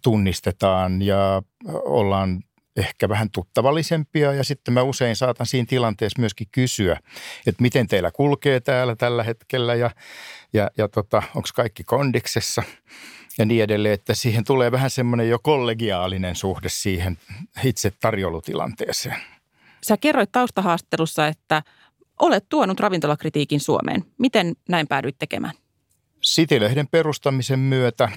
tunnistetaan 0.04 1.02
ja 1.02 1.42
ollaan 1.74 2.44
ehkä 2.76 3.10
vähän 3.10 3.30
tuttavallisempia 3.32 4.34
ja 4.34 4.44
sitten 4.44 4.74
mä 4.74 4.82
usein 4.82 5.16
saatan 5.16 5.48
siinä 5.48 5.66
tilanteessa 5.70 6.20
myöskin 6.20 6.48
kysyä, 6.52 7.00
että 7.48 7.62
miten 7.62 7.88
teillä 7.88 8.12
kulkee 8.12 8.60
täällä 8.60 8.96
tällä 8.96 9.24
hetkellä 9.24 9.76
ja, 9.76 9.92
ja, 10.54 10.72
ja 10.78 10.88
tota, 10.88 11.24
onko 11.36 11.50
kaikki 11.56 11.84
kondiksessa 11.84 12.64
ja 13.38 13.46
niin 13.46 13.64
edelleen, 13.64 13.94
että 13.94 14.14
siihen 14.14 14.44
tulee 14.44 14.72
vähän 14.72 14.90
semmoinen 14.90 15.30
jo 15.30 15.40
kollegiaalinen 15.40 16.36
suhde 16.36 16.70
siihen 16.70 17.18
itse 17.64 17.92
tarjoulutilanteeseen. 18.02 19.18
Sä 19.88 19.98
kerroit 19.98 20.32
taustahaastattelussa, 20.32 21.28
että 21.28 21.64
olet 22.20 22.46
tuonut 22.50 22.80
ravintolakritiikin 22.80 23.60
Suomeen. 23.60 24.04
Miten 24.18 24.56
näin 24.70 24.88
päädyit 24.88 25.16
tekemään? 25.20 25.54
Sitilehden 26.22 26.88
perustamisen 26.88 27.60
myötä 27.60 28.10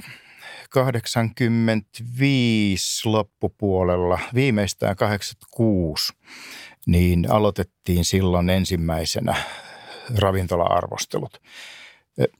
85 0.68 3.08
loppupuolella, 3.08 4.18
viimeistään 4.34 4.96
86, 4.96 6.12
niin 6.86 7.30
aloitettiin 7.30 8.04
silloin 8.04 8.50
ensimmäisenä 8.50 9.36
ravintola-arvostelut. 10.16 11.42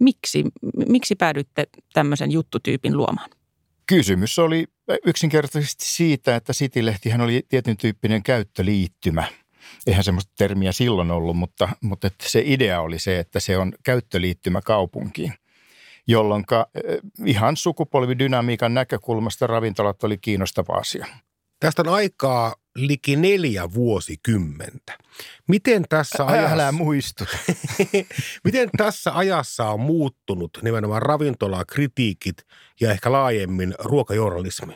Miksi, 0.01 0.45
miksi 0.89 1.15
päädyitte 1.15 1.67
tämmöisen 1.93 2.31
juttutyypin 2.31 2.97
luomaan? 2.97 3.31
Kysymys 3.87 4.39
oli 4.39 4.65
yksinkertaisesti 5.07 5.85
siitä, 5.85 6.37
että 6.37 6.53
City-lehtihän 6.53 7.21
oli 7.21 7.43
tietyn 7.49 7.77
tyyppinen 7.77 8.23
käyttöliittymä. 8.23 9.25
Eihän 9.87 10.05
semmoista 10.05 10.33
termiä 10.39 10.73
silloin 10.73 11.11
ollut, 11.11 11.37
mutta, 11.37 11.69
mutta 11.81 12.07
että 12.07 12.29
se 12.29 12.43
idea 12.45 12.81
oli 12.81 12.99
se, 12.99 13.19
että 13.19 13.41
se 13.41 13.59
on 13.59 13.73
käyttöliittymä 13.85 14.63
kaupunkiin– 14.63 15.35
jolloin 16.09 16.45
eh, 16.51 16.99
ihan 17.25 17.57
sukupolvidynamiikan 17.57 18.75
näkökulmasta 18.75 19.47
ravintolat 19.47 20.05
oli 20.05 20.19
kiinnostava 20.19 20.75
asia. 20.75 21.07
Tästä 21.61 21.83
on 21.83 21.89
aikaa 21.89 22.55
liki 22.77 23.17
neljä 23.17 23.73
vuosikymmentä. 23.75 24.99
Miten 25.49 25.85
tässä 25.89 26.27
ajassa... 26.27 26.55
Älä 26.55 26.73
muistu. 26.73 27.25
Miten 28.45 28.71
tässä 28.77 29.17
ajassa 29.17 29.65
on 29.65 29.81
muuttunut 29.81 30.59
nimenomaan 30.63 31.03
ravintolaa 31.03 31.65
kritiikit 31.65 32.37
ja 32.81 32.91
ehkä 32.91 33.13
laajemmin 33.13 33.75
ruokajournalismi? 33.79 34.75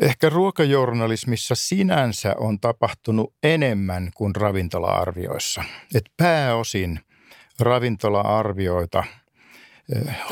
Ehkä 0.00 0.28
ruokajournalismissa 0.28 1.54
sinänsä 1.54 2.34
on 2.38 2.60
tapahtunut 2.60 3.34
enemmän 3.42 4.10
kuin 4.14 4.36
ravintola-arvioissa. 4.36 5.64
Et 5.94 6.04
pääosin 6.16 7.00
ravintola-arvioita– 7.60 9.04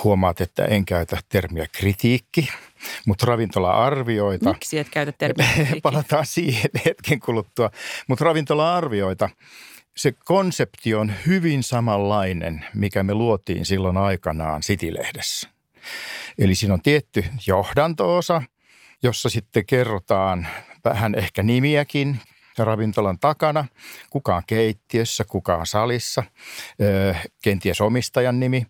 Huomaat, 0.04 0.40
että 0.40 0.64
en 0.64 0.84
käytä 0.84 1.18
termiä 1.28 1.66
kritiikki, 1.72 2.48
mutta 3.06 3.26
ravintola-arvioita. 3.26 4.52
Miksi 4.52 4.78
et 4.78 4.88
käytä 4.90 5.12
termiä 5.12 5.46
kritiikki? 5.54 5.80
Palataan 5.80 6.26
siihen 6.26 6.70
hetken 6.84 7.20
kuluttua. 7.20 7.70
Mutta 8.08 8.24
ravintola-arvioita, 8.24 9.30
se 9.96 10.12
konsepti 10.12 10.94
on 10.94 11.12
hyvin 11.26 11.62
samanlainen, 11.62 12.64
mikä 12.74 13.02
me 13.02 13.14
luotiin 13.14 13.66
silloin 13.66 13.96
aikanaan 13.96 14.60
City-lehdessä. 14.60 15.48
Eli 16.38 16.54
siinä 16.54 16.74
on 16.74 16.82
tietty 16.82 17.24
johdantoosa, 17.46 18.42
jossa 19.02 19.28
sitten 19.28 19.66
kerrotaan 19.66 20.46
vähän 20.84 21.14
ehkä 21.14 21.42
nimiäkin, 21.42 22.20
ravintolan 22.58 23.18
takana, 23.18 23.64
kuka 24.10 24.36
on 24.36 24.42
keittiössä, 24.46 25.24
kuka 25.24 25.56
on 25.56 25.66
salissa, 25.66 26.22
kenties 27.42 27.80
omistajan 27.80 28.40
nimi. 28.40 28.66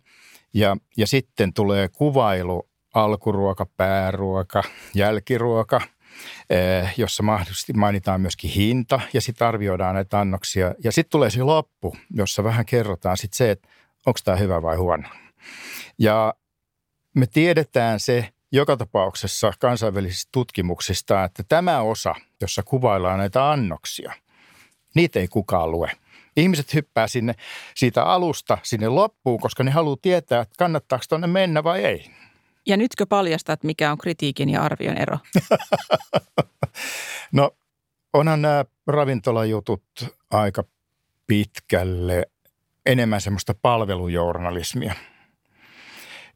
Ja, 0.54 0.76
ja 0.96 1.06
sitten 1.06 1.52
tulee 1.52 1.88
kuvailu 1.88 2.68
alkuruoka, 2.94 3.66
pääruoka, 3.66 4.62
jälkiruoka, 4.94 5.80
eh, 6.50 6.94
jossa 6.96 7.22
mahdollisesti 7.22 7.72
mainitaan 7.72 8.20
myöskin 8.20 8.50
hinta 8.50 9.00
ja 9.12 9.20
sitten 9.20 9.48
arvioidaan 9.48 9.94
näitä 9.94 10.20
annoksia. 10.20 10.74
Ja 10.84 10.92
sitten 10.92 11.10
tulee 11.10 11.30
se 11.30 11.42
loppu, 11.42 11.96
jossa 12.10 12.44
vähän 12.44 12.66
kerrotaan 12.66 13.16
sitten 13.16 13.36
se, 13.36 13.50
että 13.50 13.68
onko 14.06 14.20
tämä 14.24 14.36
hyvä 14.36 14.62
vai 14.62 14.76
huono. 14.76 15.08
Ja 15.98 16.34
me 17.14 17.26
tiedetään 17.26 18.00
se 18.00 18.28
joka 18.52 18.76
tapauksessa 18.76 19.52
kansainvälisistä 19.58 20.28
tutkimuksista, 20.32 21.24
että 21.24 21.42
tämä 21.48 21.80
osa, 21.80 22.14
jossa 22.40 22.62
kuvaillaan 22.62 23.18
näitä 23.18 23.50
annoksia, 23.50 24.12
niitä 24.94 25.18
ei 25.18 25.28
kukaan 25.28 25.70
lue– 25.70 25.90
Ihmiset 26.36 26.74
hyppää 26.74 27.08
sinne 27.08 27.34
siitä 27.74 28.04
alusta 28.04 28.58
sinne 28.62 28.88
loppuun, 28.88 29.40
koska 29.40 29.64
ne 29.64 29.70
haluaa 29.70 29.96
tietää, 30.02 30.40
että 30.40 30.54
kannattaako 30.58 31.04
tuonne 31.08 31.26
mennä 31.26 31.64
vai 31.64 31.84
ei. 31.84 32.10
Ja 32.66 32.76
nytkö 32.76 33.06
paljastat, 33.06 33.64
mikä 33.64 33.92
on 33.92 33.98
kritiikin 33.98 34.50
ja 34.50 34.62
arvion 34.62 34.96
ero? 34.96 35.18
no 37.32 37.50
onhan 38.12 38.42
nämä 38.42 38.64
ravintolajutut 38.86 39.84
aika 40.30 40.64
pitkälle 41.26 42.26
enemmän 42.86 43.20
semmoista 43.20 43.54
palvelujournalismia. 43.62 44.94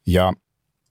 Ja 0.06 0.32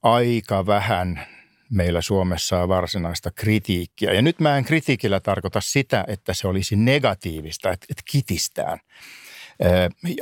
aika 0.02 0.66
vähän 0.66 1.26
meillä 1.70 2.02
Suomessa 2.02 2.62
on 2.62 2.68
varsinaista 2.68 3.30
kritiikkiä. 3.30 4.12
Ja 4.12 4.22
nyt 4.22 4.40
mä 4.40 4.58
en 4.58 4.64
kritiikillä 4.64 5.20
tarkoita 5.20 5.60
sitä, 5.60 6.04
että 6.08 6.34
se 6.34 6.48
olisi 6.48 6.76
negatiivista, 6.76 7.72
että, 7.72 7.86
että 7.90 8.02
kitistään 8.10 8.78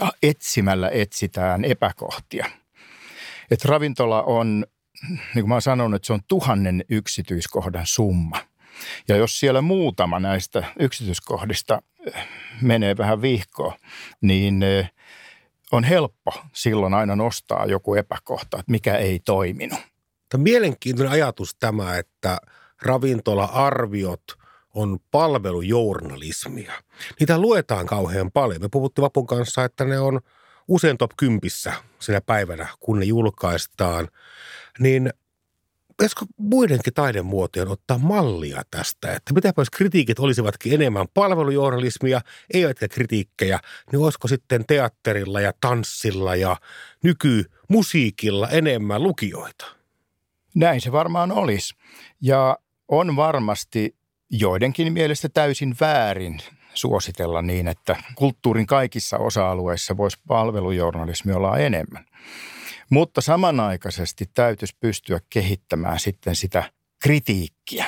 ja 0.00 0.12
etsimällä 0.22 0.88
etsitään 0.88 1.64
epäkohtia. 1.64 2.46
Että 3.50 3.68
ravintola 3.68 4.22
on, 4.22 4.66
niin 5.08 5.42
kuin 5.42 5.48
mä 5.48 5.54
oon 5.54 5.62
sanonut, 5.62 5.96
että 5.96 6.06
se 6.06 6.12
on 6.12 6.20
tuhannen 6.28 6.84
yksityiskohdan 6.88 7.86
summa. 7.86 8.40
Ja 9.08 9.16
jos 9.16 9.40
siellä 9.40 9.60
muutama 9.60 10.20
näistä 10.20 10.64
yksityiskohdista 10.78 11.82
menee 12.62 12.96
vähän 12.96 13.22
vihkoon, 13.22 13.72
niin 14.20 14.64
on 15.72 15.84
helppo 15.84 16.32
silloin 16.52 16.94
aina 16.94 17.16
nostaa 17.16 17.66
joku 17.66 17.94
epäkohta, 17.94 18.58
että 18.58 18.72
mikä 18.72 18.96
ei 18.96 19.18
toiminut. 19.18 19.95
Tämä 20.28 20.42
mielenkiintoinen 20.42 21.12
ajatus 21.12 21.54
tämä, 21.54 21.96
että 21.96 22.38
ravintola-arviot 22.82 24.24
on 24.74 24.98
palvelujournalismia. 25.10 26.72
Niitä 27.20 27.38
luetaan 27.38 27.86
kauhean 27.86 28.32
paljon. 28.32 28.62
Me 28.62 28.68
puhuttiin 28.68 29.02
Vapun 29.02 29.26
kanssa, 29.26 29.64
että 29.64 29.84
ne 29.84 29.98
on 29.98 30.20
usein 30.68 30.98
top 30.98 31.10
10 31.16 31.50
sinä 31.98 32.20
päivänä, 32.20 32.68
kun 32.80 32.98
ne 32.98 33.04
julkaistaan. 33.04 34.08
Niin 34.78 35.10
pitäisikö 35.88 36.26
muidenkin 36.36 36.94
taidemuotojen 36.94 37.68
ottaa 37.68 37.98
mallia 37.98 38.62
tästä, 38.70 39.12
että 39.12 39.34
mitä 39.34 39.52
jos 39.56 39.70
kritiikit 39.70 40.18
olisivatkin 40.18 40.72
enemmän 40.72 41.06
palvelujournalismia, 41.14 42.20
eivätkä 42.54 42.88
kritiikkejä, 42.88 43.60
niin 43.92 44.02
olisiko 44.02 44.28
sitten 44.28 44.64
teatterilla 44.66 45.40
ja 45.40 45.52
tanssilla 45.60 46.36
ja 46.36 46.56
nykymusiikilla 47.02 48.48
enemmän 48.48 49.02
lukijoita? 49.02 49.75
Näin 50.56 50.80
se 50.80 50.92
varmaan 50.92 51.32
olisi. 51.32 51.74
Ja 52.20 52.58
on 52.88 53.16
varmasti 53.16 53.96
joidenkin 54.30 54.92
mielestä 54.92 55.28
täysin 55.28 55.76
väärin 55.80 56.38
suositella 56.74 57.42
niin, 57.42 57.68
että 57.68 57.96
kulttuurin 58.14 58.66
kaikissa 58.66 59.18
osa-alueissa 59.18 59.96
voisi 59.96 60.18
palvelujournalismi 60.28 61.32
olla 61.32 61.58
enemmän. 61.58 62.04
Mutta 62.90 63.20
samanaikaisesti 63.20 64.24
täytyisi 64.34 64.76
pystyä 64.80 65.20
kehittämään 65.30 66.00
sitten 66.00 66.36
sitä 66.36 66.70
kritiikkiä. 67.02 67.86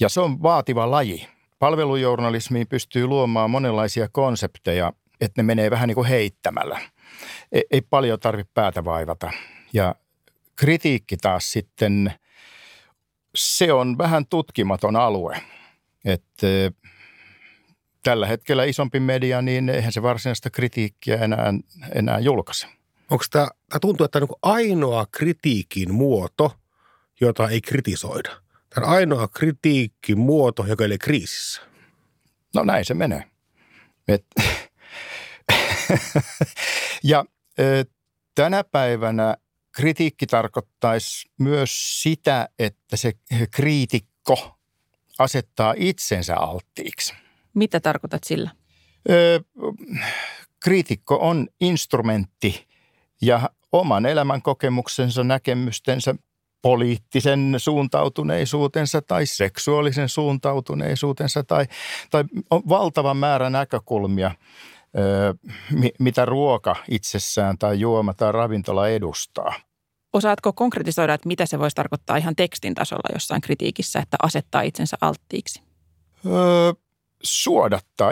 Ja 0.00 0.08
se 0.08 0.20
on 0.20 0.42
vaativa 0.42 0.90
laji. 0.90 1.28
Palvelujournalismiin 1.58 2.66
pystyy 2.66 3.06
luomaan 3.06 3.50
monenlaisia 3.50 4.08
konsepteja, 4.12 4.92
että 5.20 5.42
ne 5.42 5.46
menee 5.46 5.70
vähän 5.70 5.88
niin 5.88 5.94
kuin 5.94 6.08
heittämällä. 6.08 6.80
Ei, 7.52 7.64
ei 7.70 7.80
paljon 7.80 8.20
tarvitse 8.20 8.50
päätä 8.54 8.84
vaivata. 8.84 9.30
Ja 9.72 9.94
kritiikki 10.56 11.16
taas 11.16 11.52
sitten, 11.52 12.14
se 13.34 13.72
on 13.72 13.98
vähän 13.98 14.26
tutkimaton 14.26 14.96
alue. 14.96 15.40
Että 16.04 16.46
tällä 18.02 18.26
hetkellä 18.26 18.64
isompi 18.64 19.00
media, 19.00 19.42
niin 19.42 19.68
eihän 19.68 19.92
se 19.92 20.02
varsinaista 20.02 20.50
kritiikkiä 20.50 21.16
enää, 21.16 21.54
enää 21.94 22.18
julkaise. 22.18 22.66
Onko 23.10 23.24
tämä, 23.30 23.48
tämä 23.68 23.80
tuntuu, 23.80 24.04
että 24.04 24.20
tämä 24.20 24.26
on 24.30 24.54
ainoa 24.54 25.06
kritiikin 25.06 25.94
muoto, 25.94 26.52
jota 27.20 27.48
ei 27.48 27.60
kritisoida. 27.60 28.30
Tämä 28.70 28.86
on 28.86 28.92
ainoa 28.92 29.28
kritiikin 29.28 30.18
muoto, 30.18 30.66
joka 30.66 30.84
ei 30.84 30.86
ole 30.86 30.98
kriisissä. 30.98 31.62
No 32.54 32.64
näin 32.64 32.84
se 32.84 32.94
menee. 32.94 33.24
Et, 34.08 34.26
ja 37.02 37.24
tänä 38.34 38.64
päivänä 38.64 39.36
kritiikki 39.74 40.26
tarkoittaisi 40.26 41.30
myös 41.38 42.02
sitä, 42.02 42.48
että 42.58 42.96
se 42.96 43.12
kriitikko 43.50 44.58
asettaa 45.18 45.74
itsensä 45.76 46.36
alttiiksi. 46.36 47.14
Mitä 47.54 47.80
tarkoitat 47.80 48.24
sillä? 48.24 48.50
Ö, 49.10 49.40
kriitikko 50.60 51.18
on 51.20 51.48
instrumentti 51.60 52.66
ja 53.22 53.50
oman 53.72 54.06
elämän 54.06 54.42
kokemuksensa, 54.42 55.24
näkemystensä, 55.24 56.14
poliittisen 56.62 57.54
suuntautuneisuutensa 57.56 59.02
tai 59.02 59.26
seksuaalisen 59.26 60.08
suuntautuneisuutensa 60.08 61.44
tai, 61.44 61.66
tai 62.10 62.24
on 62.50 62.62
valtava 62.68 63.14
määrä 63.14 63.50
näkökulmia, 63.50 64.30
mitä 65.98 66.24
ruoka 66.24 66.76
itsessään 66.90 67.58
tai 67.58 67.80
juoma 67.80 68.14
tai 68.14 68.32
ravintola 68.32 68.88
edustaa. 68.88 69.54
Osaatko 70.12 70.52
konkretisoida, 70.52 71.14
että 71.14 71.28
mitä 71.28 71.46
se 71.46 71.58
voisi 71.58 71.76
tarkoittaa 71.76 72.16
ihan 72.16 72.36
tekstin 72.36 72.74
tasolla 72.74 73.14
jossain 73.14 73.40
kritiikissä, 73.40 73.98
että 73.98 74.16
asettaa 74.22 74.62
itsensä 74.62 74.96
alttiiksi? 75.00 75.62
Öö, 76.26 76.72
suodattaa. 77.22 78.10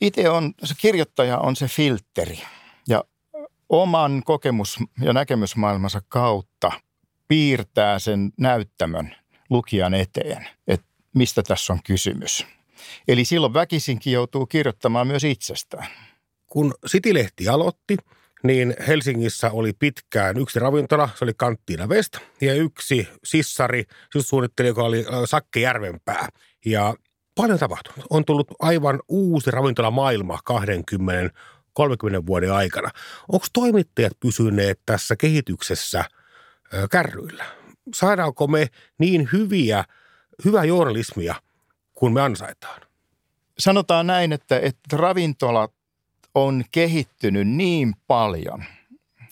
Itse 0.00 0.30
on, 0.30 0.54
se 0.64 0.74
kirjoittaja 0.78 1.38
on 1.38 1.56
se 1.56 1.68
filtteri 1.68 2.42
ja 2.88 3.04
oman 3.68 4.22
kokemus- 4.24 4.78
ja 5.00 5.12
näkemysmaailmansa 5.12 6.00
kautta 6.08 6.72
piirtää 7.28 7.98
sen 7.98 8.32
näyttämön 8.38 9.16
lukijan 9.50 9.94
eteen, 9.94 10.48
että 10.66 10.86
mistä 11.14 11.42
tässä 11.42 11.72
on 11.72 11.80
kysymys. 11.84 12.46
Eli 13.08 13.24
silloin 13.24 13.54
väkisinkin 13.54 14.12
joutuu 14.12 14.46
kirjoittamaan 14.46 15.06
myös 15.06 15.24
itsestään. 15.24 15.86
Kun 16.50 16.74
Sitilehti 16.86 17.48
aloitti, 17.48 17.96
niin 18.42 18.74
Helsingissä 18.88 19.50
oli 19.50 19.72
pitkään 19.72 20.36
yksi 20.36 20.58
ravintola, 20.58 21.08
se 21.14 21.24
oli 21.24 21.32
Kanttiina 21.36 21.86
West, 21.86 22.16
ja 22.40 22.54
yksi 22.54 23.08
sissari, 23.24 23.84
suunnittelija, 24.20 24.70
joka 24.70 24.82
oli 24.82 25.04
Sakke 25.24 25.60
Järvenpää. 25.60 26.28
Ja 26.64 26.94
paljon 27.34 27.58
tapahtunut. 27.58 28.06
On 28.10 28.24
tullut 28.24 28.48
aivan 28.58 29.00
uusi 29.08 29.50
ravintolamaailma 29.50 30.38
20 30.44 31.30
30 31.72 32.26
vuoden 32.26 32.52
aikana. 32.52 32.90
Onko 33.32 33.46
toimittajat 33.52 34.12
pysyneet 34.20 34.80
tässä 34.86 35.16
kehityksessä 35.16 36.04
kärryillä? 36.90 37.44
Saadaanko 37.94 38.46
me 38.46 38.66
niin 38.98 39.28
hyviä, 39.32 39.84
hyvää 40.44 40.64
journalismia 40.64 41.34
kuin 41.94 42.12
me 42.12 42.20
ansaitaan? 42.20 42.80
Sanotaan 43.58 44.06
näin, 44.06 44.32
että, 44.32 44.58
että 44.58 44.96
ravintolat 44.96 45.72
on 46.34 46.64
kehittynyt 46.70 47.48
niin 47.48 47.94
paljon, 48.06 48.64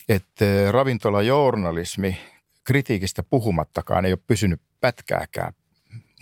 että 0.08 0.44
ravintolajournalismi 0.70 2.18
kritiikistä 2.64 3.22
puhumattakaan 3.22 4.04
ei 4.04 4.12
ole 4.12 4.18
pysynyt 4.26 4.60
pätkääkään 4.80 5.52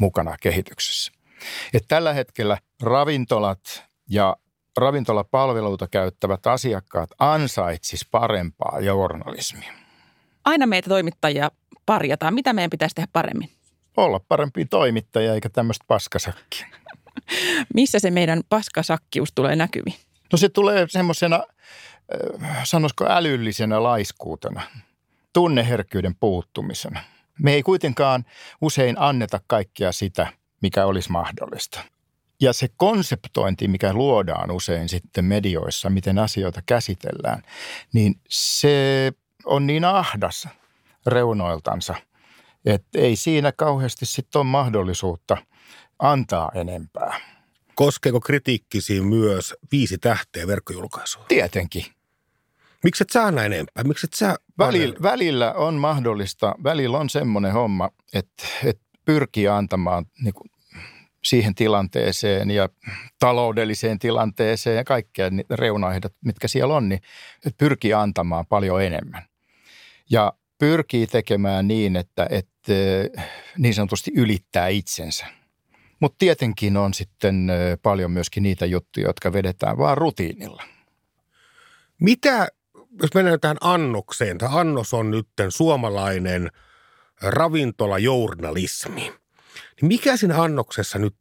mukana 0.01 0.37
kehityksessä. 0.41 1.13
Että 1.75 1.89
tällä 1.89 2.13
hetkellä 2.13 2.59
ravintolat 2.83 3.85
ja 4.11 4.37
ravintolapalveluita 4.77 5.89
käyttävät 5.89 6.47
asiakkaat 6.47 7.11
ansaitsis 7.19 8.07
parempaa 8.11 8.81
journalismia. 8.81 9.73
Aina 10.45 10.67
meitä 10.67 10.89
toimittajia 10.89 11.51
parjataan. 11.87 12.35
Mitä 12.35 12.53
meidän 12.53 12.71
pitäisi 12.71 12.95
tehdä 12.95 13.09
paremmin? 13.13 13.51
Olla 13.97 14.21
parempi 14.29 14.65
toimittaja 14.65 15.35
eikä 15.35 15.49
tämmöistä 15.49 15.85
paskasakkia. 15.89 16.67
Missä 17.75 17.99
se 17.99 18.11
meidän 18.11 18.41
paskasakkius 18.49 19.33
tulee 19.35 19.57
näkyviin? 19.57 20.06
No 20.33 20.39
se 20.39 20.49
tulee 20.49 20.87
semmoisena, 20.89 21.37
äh, 21.37 22.65
sanoisiko 22.65 23.07
älyllisenä 23.09 23.83
laiskuutena, 23.83 24.63
tunneherkkyyden 25.33 26.15
puuttumisena. 26.15 27.01
Me 27.43 27.53
ei 27.53 27.63
kuitenkaan 27.63 28.25
usein 28.61 28.99
anneta 28.99 29.41
kaikkia 29.47 29.93
sitä, 29.93 30.27
mikä 30.63 30.87
olisi 30.87 31.11
mahdollista. 31.11 31.81
Ja 32.41 32.53
se 32.53 32.69
konseptointi, 32.77 33.69
mikä 33.69 33.93
luodaan 33.93 34.51
usein 34.51 34.89
sitten 34.89 35.25
medioissa, 35.25 35.91
miten 35.91 36.19
asioita 36.19 36.63
käsitellään, 36.67 37.43
niin 37.93 38.21
se 38.29 39.13
on 39.45 39.67
niin 39.67 39.85
ahdas 39.85 40.49
reunoiltansa, 41.07 41.95
että 42.65 42.99
ei 42.99 43.17
siinä 43.17 43.53
kauheasti 43.53 44.07
sitten 44.07 44.39
ole 44.39 44.47
mahdollisuutta 44.47 45.37
antaa 45.99 46.51
enempää. 46.55 47.21
Koskeeko 47.77 48.21
kritiikkisi 48.21 49.01
myös 49.01 49.55
viisi 49.73 49.99
tähteä 49.99 50.47
verkkojulkaisua? 50.47 51.25
Tietenkin. 51.29 51.85
Miksi 52.85 53.05
et 53.05 53.11
sä 53.11 53.31
näin 53.31 53.53
enempää? 53.53 53.85
Miksi 53.85 54.07
et 54.07 54.13
sä 54.13 54.37
välillä, 54.59 54.97
välillä 55.03 55.53
on 55.53 55.75
mahdollista, 55.75 56.55
välillä 56.65 56.99
on 56.99 57.11
semmoinen 57.11 57.53
homma, 57.53 57.91
että, 58.13 58.45
että 58.65 58.83
pyrkii 59.05 59.49
antamaan 59.49 60.07
niin 60.23 60.35
kuin 60.35 60.51
siihen 61.25 61.55
tilanteeseen 61.55 62.51
ja 62.51 62.69
taloudelliseen 63.19 63.99
tilanteeseen 63.99 64.77
ja 64.77 64.85
kaikkea 64.85 65.31
reunaehdot, 65.51 66.13
mitkä 66.25 66.49
siellä 66.49 66.75
on, 66.75 66.89
niin 66.89 67.01
pyrkii 67.59 67.93
antamaan 67.93 68.47
paljon 68.47 68.83
enemmän. 68.83 69.23
Ja 70.11 70.33
pyrkii 70.59 71.07
tekemään 71.07 71.69
niin, 71.69 71.97
että, 71.97 72.27
että 72.31 72.73
niin 73.59 73.75
sanotusti 73.75 74.11
ylittää 74.15 74.69
itsensä. 74.69 75.27
Mutta 76.01 76.17
tietenkin 76.19 76.77
on 76.77 76.95
sitten 76.95 77.49
paljon 77.83 78.11
myöskin 78.11 78.43
niitä 78.43 78.67
juttuja, 78.67 79.07
jotka 79.07 79.33
vedetään 79.33 79.79
vaan 79.79 79.99
rutiinilla. 79.99 80.63
Mitä, 82.01 82.49
jos 83.03 83.15
mennään 83.15 83.41
tähän 83.41 83.57
annokseen, 83.61 84.39
tämä 84.39 84.59
annos 84.59 84.95
on 84.95 85.11
nyt 85.11 85.29
suomalainen 85.49 86.51
ravintolajournalismi. 87.23 89.13
Niin 89.81 89.89
mikä 89.89 90.17
siinä 90.17 90.43
annoksessa 90.43 90.99
nyt, 90.99 91.15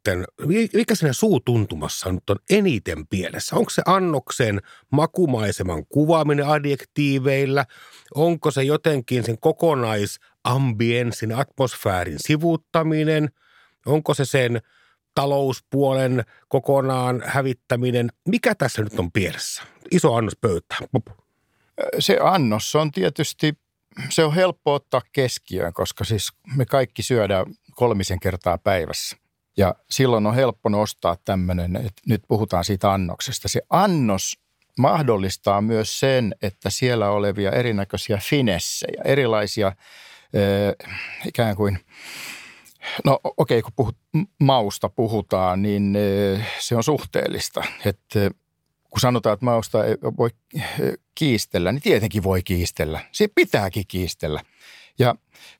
mikä 0.72 0.94
siinä 0.94 1.12
suutuntumassa 1.12 2.12
nyt 2.12 2.30
on 2.30 2.36
eniten 2.50 3.06
pielessä? 3.06 3.56
Onko 3.56 3.70
se 3.70 3.82
annoksen 3.86 4.60
makumaiseman 4.92 5.86
kuvaaminen 5.86 6.46
adjektiiveillä? 6.46 7.66
Onko 8.14 8.50
se 8.50 8.62
jotenkin 8.62 9.24
sen 9.24 9.38
kokonaisambienssin, 9.38 11.34
atmosfäärin 11.34 12.18
sivuuttaminen? 12.18 13.28
Onko 13.86 14.14
se 14.14 14.24
sen 14.24 14.60
talouspuolen 15.14 16.24
kokonaan 16.48 17.22
hävittäminen? 17.26 18.10
Mikä 18.28 18.54
tässä 18.54 18.82
nyt 18.82 18.98
on 18.98 19.12
pielessä? 19.12 19.62
Iso 19.90 20.14
annos 20.14 20.36
pöytään. 20.40 20.88
Se 21.98 22.18
annos 22.22 22.74
on 22.74 22.92
tietysti, 22.92 23.54
se 24.08 24.24
on 24.24 24.34
helppo 24.34 24.74
ottaa 24.74 25.02
keskiöön, 25.12 25.72
koska 25.72 26.04
siis 26.04 26.32
me 26.56 26.64
kaikki 26.66 27.02
syödään 27.02 27.46
kolmisen 27.74 28.20
kertaa 28.20 28.58
päivässä. 28.58 29.16
Ja 29.56 29.74
silloin 29.90 30.26
on 30.26 30.34
helppo 30.34 30.68
nostaa 30.68 31.16
tämmöinen, 31.24 31.76
että 31.76 32.02
nyt 32.06 32.22
puhutaan 32.28 32.64
siitä 32.64 32.92
annoksesta. 32.92 33.48
Se 33.48 33.62
annos 33.70 34.38
mahdollistaa 34.78 35.60
myös 35.60 36.00
sen, 36.00 36.34
että 36.42 36.70
siellä 36.70 37.10
olevia 37.10 37.52
erinäköisiä 37.52 38.18
finessejä, 38.22 39.02
erilaisia 39.04 39.72
ikään 41.26 41.56
kuin, 41.56 41.78
no 43.04 43.20
okei, 43.22 43.58
okay, 43.58 43.62
kun 43.62 43.72
puhut, 43.76 43.96
mausta 44.40 44.88
puhutaan, 44.88 45.62
niin 45.62 45.98
se 46.58 46.76
on 46.76 46.84
suhteellista. 46.84 47.62
Että 47.84 48.30
kun 48.90 49.00
sanotaan, 49.00 49.34
että 49.34 49.44
mausta 49.44 49.84
ei 49.84 49.96
voi 50.18 50.30
kiistellä, 51.14 51.72
niin 51.72 51.82
tietenkin 51.82 52.22
voi 52.22 52.42
kiistellä. 52.42 53.00
Se 53.12 53.28
pitääkin 53.34 53.84
kiistellä. 53.88 54.40
Ja 54.98 55.14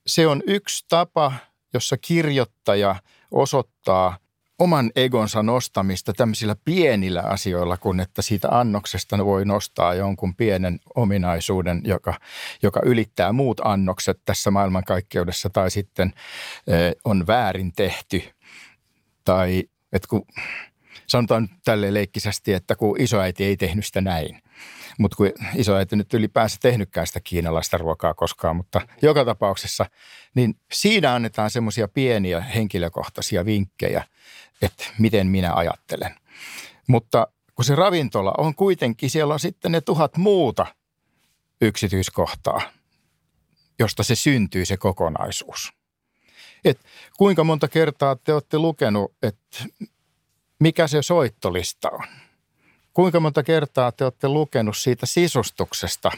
se 0.06 0.26
on 0.26 0.42
yksi 0.46 0.84
tapa 0.88 1.32
jossa 1.76 1.96
kirjoittaja 1.96 2.96
osoittaa 3.30 4.18
oman 4.58 4.90
egonsa 4.96 5.42
nostamista 5.42 6.12
tämmöisillä 6.12 6.56
pienillä 6.64 7.20
asioilla, 7.20 7.76
kun 7.76 8.00
että 8.00 8.22
siitä 8.22 8.48
annoksesta 8.50 9.24
voi 9.24 9.44
nostaa 9.44 9.94
jonkun 9.94 10.34
pienen 10.34 10.80
ominaisuuden, 10.94 11.82
joka, 11.84 12.14
joka 12.62 12.80
ylittää 12.84 13.32
muut 13.32 13.60
annokset 13.64 14.20
tässä 14.24 14.50
maailmankaikkeudessa 14.50 15.50
tai 15.50 15.70
sitten 15.70 16.12
eh, 16.66 16.94
on 17.04 17.26
väärin 17.26 17.72
tehty. 17.72 18.22
Tai 19.24 19.64
että 19.92 20.08
kun 20.08 20.26
sanotaan 21.06 21.48
tälle 21.64 21.94
leikkisästi, 21.94 22.52
että 22.52 22.76
kun 22.76 23.00
isoäiti 23.00 23.44
ei 23.44 23.56
tehnyt 23.56 23.86
sitä 23.86 24.00
näin, 24.00 24.42
mutta 24.98 25.16
kun 25.16 25.32
isoäiti 25.54 25.96
nyt 25.96 26.14
ylipäänsä 26.14 26.56
tehnytkään 26.60 27.06
sitä 27.06 27.20
kiinalaista 27.20 27.78
ruokaa 27.78 28.14
koskaan, 28.14 28.56
mutta 28.56 28.80
joka 29.02 29.24
tapauksessa, 29.24 29.86
niin 30.34 30.54
siinä 30.72 31.14
annetaan 31.14 31.50
semmoisia 31.50 31.88
pieniä 31.88 32.40
henkilökohtaisia 32.40 33.44
vinkkejä, 33.44 34.04
että 34.62 34.84
miten 34.98 35.26
minä 35.26 35.54
ajattelen. 35.54 36.14
Mutta 36.86 37.26
kun 37.54 37.64
se 37.64 37.74
ravintola 37.74 38.34
on 38.38 38.54
kuitenkin, 38.54 39.10
siellä 39.10 39.34
on 39.34 39.40
sitten 39.40 39.72
ne 39.72 39.80
tuhat 39.80 40.16
muuta 40.16 40.66
yksityiskohtaa, 41.60 42.60
josta 43.78 44.02
se 44.02 44.14
syntyy 44.14 44.64
se 44.64 44.76
kokonaisuus. 44.76 45.72
Et 46.64 46.80
kuinka 47.18 47.44
monta 47.44 47.68
kertaa 47.68 48.16
te 48.16 48.32
olette 48.32 48.58
lukenut, 48.58 49.12
että 49.22 49.64
mikä 50.58 50.86
se 50.86 51.02
soittolista 51.02 51.90
on? 51.90 52.04
Kuinka 52.92 53.20
monta 53.20 53.42
kertaa 53.42 53.92
te 53.92 54.04
olette 54.04 54.28
lukenut 54.28 54.76
siitä 54.76 55.06
sisustuksesta 55.06 56.10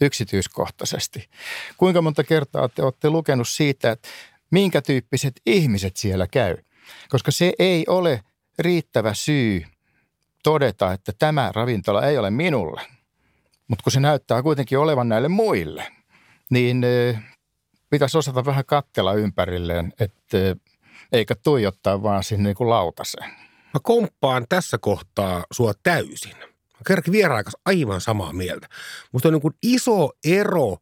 yksityiskohtaisesti? 0.00 1.28
Kuinka 1.76 2.02
monta 2.02 2.24
kertaa 2.24 2.68
te 2.68 2.82
olette 2.82 3.10
lukenut 3.10 3.48
siitä, 3.48 3.90
että 3.90 4.08
minkä 4.50 4.82
tyyppiset 4.82 5.40
ihmiset 5.46 5.96
siellä 5.96 6.26
käy? 6.26 6.56
Koska 7.08 7.30
se 7.30 7.52
ei 7.58 7.84
ole 7.88 8.20
riittävä 8.58 9.14
syy 9.14 9.64
todeta, 10.42 10.92
että 10.92 11.12
tämä 11.18 11.52
ravintola 11.54 12.06
ei 12.06 12.18
ole 12.18 12.30
minulle. 12.30 12.80
Mutta 13.68 13.82
kun 13.82 13.92
se 13.92 14.00
näyttää 14.00 14.42
kuitenkin 14.42 14.78
olevan 14.78 15.08
näille 15.08 15.28
muille, 15.28 15.92
niin 16.50 16.86
pitäisi 17.90 18.18
osata 18.18 18.44
vähän 18.44 18.64
kattella 18.66 19.12
ympärilleen, 19.12 19.92
että 20.00 20.38
eikä 21.12 21.34
tuijottaa 21.34 22.02
vaan 22.02 22.24
sinne 22.24 22.48
niin 22.48 22.56
kuin 22.56 22.70
lautaseen. 22.70 23.30
Mä 23.74 23.80
komppaan 23.82 24.46
tässä 24.48 24.78
kohtaa 24.78 25.44
sua 25.52 25.72
täysin. 25.82 26.36
Mä 26.38 26.84
kerrankin 26.86 27.12
vieraikas 27.12 27.56
aivan 27.66 28.00
samaa 28.00 28.32
mieltä. 28.32 28.68
Musta 29.12 29.28
on 29.28 29.32
niin 29.32 29.42
kuin 29.42 29.54
iso 29.62 30.10
ero, 30.24 30.76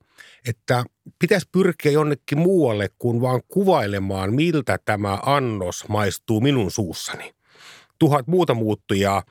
että 0.48 0.84
pitäisi 1.18 1.48
pyrkiä 1.52 1.92
jonnekin 1.92 2.38
muualle 2.38 2.88
kuin 2.98 3.20
vaan 3.20 3.40
kuvailemaan, 3.48 4.34
miltä 4.34 4.78
tämä 4.84 5.18
annos 5.26 5.88
maistuu 5.88 6.40
minun 6.40 6.70
suussani. 6.70 7.34
Tuhat 7.98 8.26
muuta 8.26 8.54
muuttujaa 8.54 9.22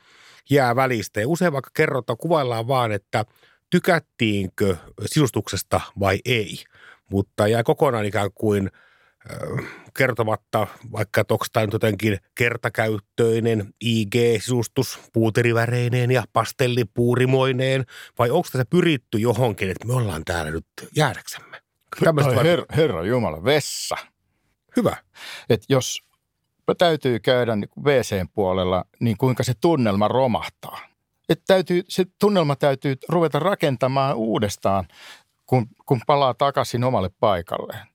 jää 0.50 0.76
välistä 0.76 1.20
ja 1.20 1.28
usein 1.28 1.54
vaikka 1.54 1.72
kerrotaan, 1.74 2.18
kuvaillaan 2.18 2.68
vaan, 2.68 2.92
että 2.92 3.26
tykättiinkö 3.70 4.76
sisustuksesta 5.06 5.82
vai 6.00 6.20
ei. 6.26 6.64
Mutta 7.12 7.48
jää 7.48 7.64
kokonaan 7.64 8.06
ikään 8.06 8.32
kuin– 8.36 8.70
kertomatta, 9.98 10.68
vaikka 10.92 11.22
onko 11.30 11.46
tämä 11.54 11.66
nyt 11.66 11.74
jotenkin 11.74 12.18
kertakäyttöinen 12.36 13.74
IG-sisustus 13.86 15.00
puuteriväreineen 15.14 16.12
ja 16.12 16.24
pastellipuurimoineen, 16.34 17.86
vai 18.20 18.30
onko 18.30 18.48
tässä 18.52 18.66
pyritty 18.70 19.18
johonkin, 19.18 19.70
että 19.70 19.88
me 19.88 19.94
ollaan 19.94 20.26
täällä 20.26 20.52
nyt 20.52 20.66
jäädäksemme? 20.96 21.62
Her, 22.44 22.66
herra 22.76 23.06
Jumala, 23.06 23.44
vessa. 23.44 23.96
Hyvä. 24.76 24.98
Et 25.50 25.62
jos 25.70 26.04
täytyy 26.78 27.20
käydä 27.20 27.56
niin 27.56 27.70
WCn 27.84 28.30
puolella, 28.34 28.86
niin 29.00 29.18
kuinka 29.18 29.44
se 29.44 29.54
tunnelma 29.62 30.08
romahtaa. 30.08 30.80
Et 31.30 31.42
täytyy, 31.48 31.84
se 31.88 32.06
tunnelma 32.20 32.56
täytyy 32.56 32.96
ruveta 33.10 33.40
rakentamaan 33.40 34.16
uudestaan, 34.16 34.88
kun, 35.46 35.68
kun 35.86 36.02
palaa 36.08 36.34
takaisin 36.34 36.84
omalle 36.84 37.10
paikalleen. 37.20 37.89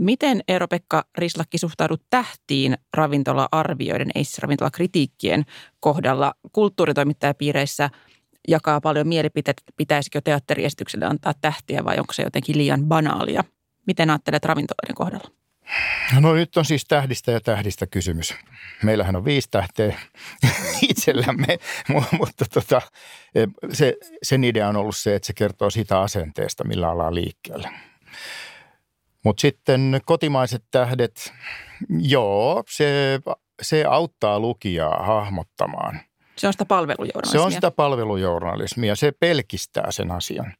Miten 0.00 0.40
Eero-Pekka 0.48 1.04
Rislakki 1.18 1.58
suhtaudut 1.58 2.02
tähtiin 2.10 2.76
ravintola-arvioiden, 2.94 4.10
ei 4.14 4.24
siis 4.24 4.38
ravintola-kritiikkien 4.38 5.44
kohdalla? 5.80 6.34
Kulttuuritoimittajapiireissä 6.52 7.90
jakaa 8.48 8.80
paljon 8.80 9.08
mielipiteitä, 9.08 9.62
pitäisikö 9.76 10.20
teatteriesitykselle 10.24 11.06
antaa 11.06 11.32
tähtiä 11.40 11.84
vai 11.84 11.98
onko 11.98 12.12
se 12.12 12.22
jotenkin 12.22 12.58
liian 12.58 12.84
banaalia? 12.84 13.44
Miten 13.86 14.10
ajattelet 14.10 14.44
ravintoloiden 14.44 14.94
kohdalla? 14.94 15.30
No 16.20 16.34
nyt 16.34 16.56
on 16.56 16.64
siis 16.64 16.84
tähdistä 16.84 17.32
ja 17.32 17.40
tähdistä 17.40 17.86
kysymys. 17.86 18.34
Meillähän 18.82 19.16
on 19.16 19.24
viisi 19.24 19.48
tähteä 19.50 19.98
itsellämme, 20.90 21.58
mutta 22.18 22.44
tota, 22.54 22.82
se, 23.72 23.96
sen 24.22 24.44
idea 24.44 24.68
on 24.68 24.76
ollut 24.76 24.96
se, 24.96 25.14
että 25.14 25.26
se 25.26 25.32
kertoo 25.32 25.70
siitä 25.70 26.00
asenteesta, 26.00 26.64
millä 26.64 26.90
ollaan 26.90 27.14
liikkeelle. 27.14 27.70
Mutta 29.24 29.40
sitten 29.40 30.00
kotimaiset 30.04 30.64
tähdet, 30.70 31.32
joo, 32.00 32.64
se, 32.70 33.20
se 33.62 33.84
auttaa 33.84 34.40
lukijaa 34.40 35.06
hahmottamaan. 35.06 36.00
Se 36.36 36.46
on 36.46 36.52
sitä 36.52 36.64
palvelujournalismia. 36.64 37.40
Se 37.40 37.44
on 37.44 37.52
sitä 37.52 37.70
palvelujournalismia, 37.70 38.96
se 38.96 39.12
pelkistää 39.12 39.90
sen 39.90 40.10
asian. 40.10 40.54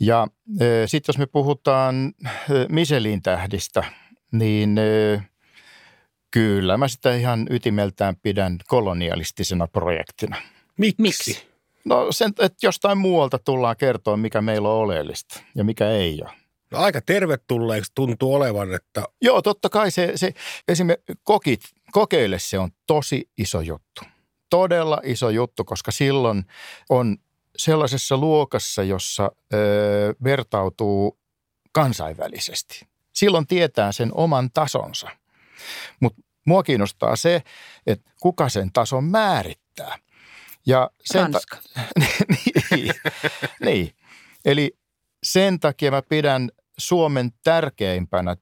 Ja 0.00 0.26
e, 0.60 0.86
sitten 0.86 1.12
jos 1.12 1.18
me 1.18 1.26
puhutaan 1.26 2.12
e, 2.26 2.30
Michelin 2.68 3.22
tähdistä, 3.22 3.84
niin 4.32 4.78
e, 4.78 5.22
kyllä 6.30 6.76
mä 6.76 6.88
sitä 6.88 7.14
ihan 7.14 7.46
ytimeltään 7.50 8.16
pidän 8.22 8.58
kolonialistisena 8.66 9.66
projektina. 9.66 10.36
Miksi? 10.78 11.02
Miksi? 11.02 11.46
No 11.84 12.06
sen, 12.10 12.32
että 12.38 12.66
jostain 12.66 12.98
muualta 12.98 13.38
tullaan 13.38 13.76
kertoa, 13.76 14.16
mikä 14.16 14.40
meillä 14.40 14.68
on 14.68 14.74
oleellista 14.74 15.40
ja 15.54 15.64
mikä 15.64 15.90
ei 15.90 16.22
ole. 16.22 16.45
No 16.70 16.78
aika 16.78 17.00
tervetulleeksi 17.00 17.92
tuntuu 17.94 18.34
olevan, 18.34 18.74
että... 18.74 19.02
Joo, 19.22 19.42
totta 19.42 19.68
kai 19.68 19.90
se, 19.90 20.12
se 20.14 20.34
esimerkiksi 20.68 21.12
kokit, 21.22 21.60
kokeille 21.92 22.38
se 22.38 22.58
on 22.58 22.70
tosi 22.86 23.30
iso 23.38 23.60
juttu. 23.60 24.02
Todella 24.50 25.00
iso 25.04 25.30
juttu, 25.30 25.64
koska 25.64 25.90
silloin 25.90 26.44
on 26.88 27.16
sellaisessa 27.56 28.16
luokassa, 28.16 28.82
jossa 28.82 29.30
ö, 29.54 29.56
vertautuu 30.24 31.18
kansainvälisesti. 31.72 32.86
Silloin 33.12 33.46
tietää 33.46 33.92
sen 33.92 34.10
oman 34.14 34.50
tasonsa. 34.54 35.08
Mutta 36.00 36.22
mua 36.44 36.62
kiinnostaa 36.62 37.16
se, 37.16 37.42
että 37.86 38.10
kuka 38.20 38.48
sen 38.48 38.72
tason 38.72 39.04
määrittää. 39.04 39.98
Ja 40.66 40.90
sen 41.04 41.22
Ranska. 41.22 41.56
Ta- 41.74 41.80
niin, 42.70 42.94
niin. 43.60 43.94
Eli 44.44 44.76
sen 45.26 45.60
takia 45.60 45.90
mä 45.90 46.02
pidän 46.02 46.50
Suomen 46.78 47.30
tärkeimpänä 47.44 48.36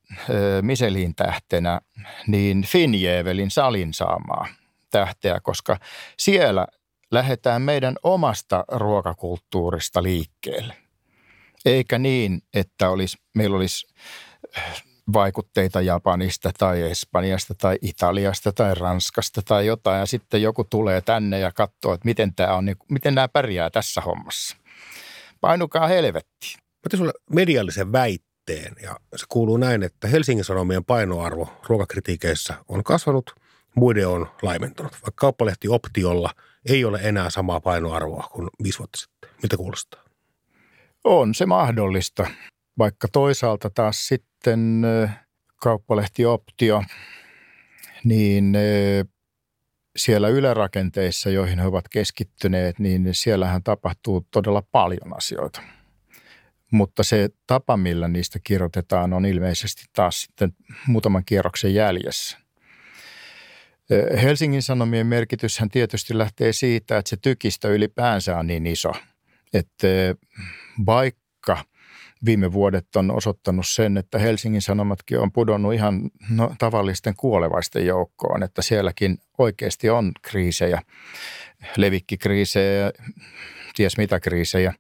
Miselin 0.63 1.15
tähtenä 1.15 1.81
niin 2.27 2.65
Finjevelin 2.65 3.51
salin 3.51 3.95
saamaa 3.95 4.47
tähteä, 4.91 5.41
koska 5.41 5.77
siellä 6.19 6.67
lähdetään 7.11 7.63
meidän 7.63 7.97
omasta 8.03 8.65
ruokakulttuurista 8.69 10.03
liikkeelle. 10.03 10.77
Eikä 11.65 11.99
niin, 11.99 12.43
että 12.55 12.91
olisi, 12.91 13.19
meillä 13.35 13.57
olisi 13.57 13.87
vaikutteita 15.13 15.81
Japanista 15.81 16.51
tai 16.59 16.83
Espanjasta 16.83 17.55
tai 17.55 17.79
Italiasta 17.83 18.53
tai 18.53 18.75
Ranskasta 18.75 19.43
tai 19.43 19.67
jotain. 19.67 19.99
Ja 19.99 20.07
sitten 20.07 20.43
joku 20.43 20.65
tulee 20.65 21.01
tänne 21.01 21.39
ja 21.39 21.53
katsoo, 21.53 21.95
että 21.95 22.05
miten, 22.05 22.35
tämä 22.35 22.55
on, 22.55 22.65
niin 22.65 22.77
miten 22.91 23.15
nämä 23.15 23.29
pärjää 23.29 23.71
tässä 23.71 24.01
hommassa. 24.01 24.57
Painukaa 25.41 25.87
helvetti. 25.87 26.64
Mä 26.85 26.97
sulle 26.97 27.13
mediallisen 27.31 27.93
väitteen 27.93 28.75
ja 28.83 28.97
se 29.17 29.27
kuuluu 29.29 29.57
näin, 29.57 29.83
että 29.83 30.09
Helsingin 30.09 30.45
Sanomien 30.45 30.85
painoarvo 30.85 31.61
ruokakritiikeissä 31.67 32.55
on 32.69 32.85
kasvanut, 32.85 33.31
muiden 33.75 34.09
on 34.09 34.27
laimentunut. 34.43 34.93
Vaikka 34.93 35.13
kauppalehti 35.15 35.69
Optiolla 35.69 36.31
ei 36.69 36.85
ole 36.85 37.01
enää 37.03 37.31
samaa 37.31 37.61
painoarvoa 37.61 38.29
kuin 38.33 38.49
viisi 38.63 38.79
vuotta 38.79 38.99
sitten. 38.99 39.31
Mitä 39.43 39.57
kuulostaa? 39.57 40.05
On 41.05 41.35
se 41.35 41.47
mahdollista, 41.47 42.27
vaikka 42.79 43.09
toisaalta 43.13 43.71
taas 43.71 44.07
sitten 44.09 44.83
kauppalehti 45.57 46.27
Optio, 46.27 46.83
niin 48.05 48.57
siellä 49.97 50.29
ylärakenteissa, 50.29 51.31
joihin 51.31 51.59
he 51.59 51.67
ovat 51.67 51.89
keskittyneet, 51.89 52.79
niin 52.79 53.09
siellähän 53.13 53.63
tapahtuu 53.63 54.27
todella 54.31 54.63
paljon 54.63 55.17
asioita. 55.17 55.63
Mutta 56.71 57.03
se 57.03 57.29
tapa, 57.47 57.77
millä 57.77 58.09
niistä 58.09 58.39
kirjoitetaan, 58.45 59.13
on 59.13 59.27
ilmeisesti 59.27 59.85
taas 59.93 60.23
sitten 60.23 60.53
muutaman 60.87 61.25
kierroksen 61.25 61.75
jäljessä. 61.75 62.39
Helsingin 64.23 64.63
Sanomien 64.63 65.07
merkityshän 65.07 65.69
tietysti 65.69 66.19
lähtee 66.19 66.53
siitä, 66.53 66.99
että 66.99 67.11
se 67.11 67.17
tykistö 67.17 67.75
ylipäänsä 67.75 68.39
on 68.39 68.47
niin 68.47 68.67
iso, 68.67 68.93
että 69.53 69.87
vaikka 70.87 71.65
viime 72.25 72.53
vuodet 72.53 72.97
on 72.97 73.11
osoittanut 73.11 73.67
sen, 73.69 73.97
että 73.97 74.19
Helsingin 74.19 74.63
Sanomatkin 74.63 75.19
on 75.19 75.33
pudonnut 75.33 75.75
ihan 75.75 76.11
no, 76.31 76.55
tavallisten 76.59 77.15
kuolevaisten 77.17 77.87
joukkoon, 77.87 78.43
että 78.43 78.63
sielläkin 78.63 79.19
oikeasti 79.39 79.91
on 79.91 80.13
kriisejä, 80.23 80.83
levikkikriisejä, 81.77 82.93
ties 83.77 83.97
mitä 83.97 84.21
kriisejä, 84.21 84.75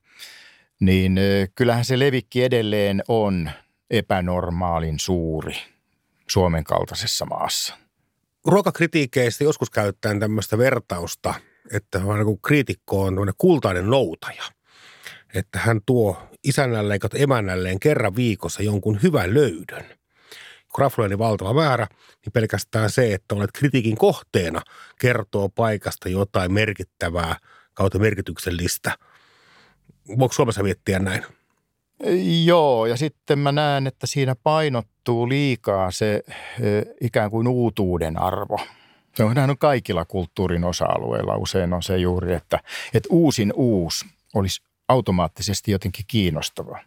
niin 0.80 1.18
kyllähän 1.54 1.84
se 1.84 1.98
levikki 1.98 2.44
edelleen 2.44 3.02
on 3.08 3.50
epänormaalin 3.90 4.98
suuri 4.98 5.56
Suomen 6.30 6.64
kaltaisessa 6.64 7.26
maassa. 7.26 7.74
Ruokakritiikeistä 8.46 9.44
joskus 9.44 9.70
käyttäen 9.70 10.20
tämmöistä 10.20 10.58
vertausta, 10.58 11.34
että 11.72 12.00
kriitikko 12.46 13.02
on 13.02 13.32
kultainen 13.38 13.90
noutaja. 13.90 14.42
Että 15.34 15.58
hän 15.58 15.80
tuo 15.86 16.28
isännälleen 16.44 17.00
tai 17.00 17.22
emännälleen 17.22 17.80
kerran 17.80 18.16
viikossa 18.16 18.62
jonkun 18.62 19.02
hyvän 19.02 19.34
löydön. 19.34 19.84
Rafloja 20.78 21.18
valtava 21.18 21.54
määrä, 21.54 21.86
niin 22.24 22.32
pelkästään 22.32 22.90
se, 22.90 23.14
että 23.14 23.34
olet 23.34 23.50
kritiikin 23.52 23.96
kohteena, 23.96 24.62
kertoo 25.00 25.48
paikasta 25.48 26.08
jotain 26.08 26.52
merkittävää 26.52 27.36
kautta 27.74 27.98
merkityksellistä. 27.98 28.98
Voiko 30.08 30.32
Suomessa 30.32 30.62
miettiä 30.62 30.98
näin? 30.98 31.24
Joo, 32.44 32.86
ja 32.86 32.96
sitten 32.96 33.38
mä 33.38 33.52
näen, 33.52 33.86
että 33.86 34.06
siinä 34.06 34.34
painottuu 34.34 35.28
liikaa 35.28 35.90
se 35.90 36.22
ikään 37.00 37.30
kuin 37.30 37.48
uutuuden 37.48 38.22
arvo. 38.22 38.60
Se 39.16 39.24
on 39.24 39.34
nähnyt 39.34 39.58
kaikilla 39.58 40.04
kulttuurin 40.04 40.64
osa-alueilla. 40.64 41.36
Usein 41.36 41.72
on 41.72 41.82
se 41.82 41.96
juuri, 41.98 42.34
että, 42.34 42.60
että 42.94 43.08
uusin 43.12 43.52
uusi 43.56 44.04
olisi 44.34 44.62
automaattisesti 44.88 45.70
jotenkin 45.70 46.04
kiinnostava. 46.08 46.78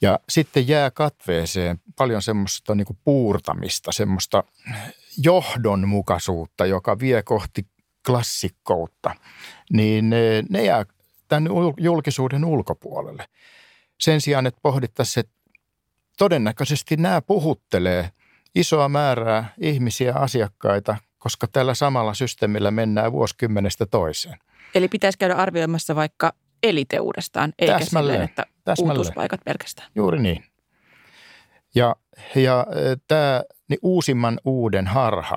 Ja 0.00 0.18
sitten 0.28 0.68
jää 0.68 0.90
katveeseen 0.90 1.80
paljon 1.98 2.22
semmoista 2.22 2.74
niin 2.74 2.86
kuin 2.86 2.98
puurtamista, 3.04 3.92
semmoista 3.92 4.44
johdonmukaisuutta, 5.24 6.66
joka 6.66 6.98
vie 6.98 7.22
kohti 7.22 7.66
klassikkoutta, 8.06 9.14
niin 9.72 10.10
ne 10.50 10.64
jää 10.64 10.84
tämän 11.28 11.48
julkisuuden 11.78 12.44
ulkopuolelle. 12.44 13.28
Sen 14.00 14.20
sijaan, 14.20 14.46
että 14.46 14.60
pohdittaisiin, 14.62 15.24
että 15.24 15.34
todennäköisesti 16.18 16.96
nämä 16.96 17.22
puhuttelee 17.22 18.10
isoa 18.54 18.88
määrää 18.88 19.54
ihmisiä, 19.60 20.14
asiakkaita, 20.14 20.96
koska 21.18 21.46
tällä 21.46 21.74
samalla 21.74 22.14
systeemillä 22.14 22.70
mennään 22.70 23.12
vuosikymmenestä 23.12 23.86
toiseen. 23.86 24.38
Eli 24.74 24.88
pitäisi 24.88 25.18
käydä 25.18 25.34
arvioimassa 25.34 25.96
vaikka 25.96 26.32
elite 26.62 27.00
uudestaan, 27.00 27.52
eikä 27.58 27.78
Täsmälleen. 27.78 28.14
silleen, 28.14 28.28
että 28.28 28.46
Täsmälleen. 28.64 28.98
uutuuspaikat 28.98 29.40
pelkästään. 29.44 29.90
Juuri 29.94 30.22
niin. 30.22 30.44
Ja, 31.74 31.96
ja 32.34 32.66
e, 32.70 32.96
tämä 33.08 33.42
niin 33.68 33.78
uusimman 33.82 34.40
uuden 34.44 34.86
harha 34.86 35.36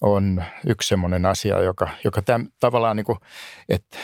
on 0.00 0.44
yksi 0.66 0.88
semmoinen 0.88 1.26
asia, 1.26 1.62
joka, 1.62 1.88
joka 2.04 2.22
tämän, 2.22 2.48
tavallaan 2.60 2.96
niin 2.96 3.04
kuin, 3.04 3.18
että 3.68 3.98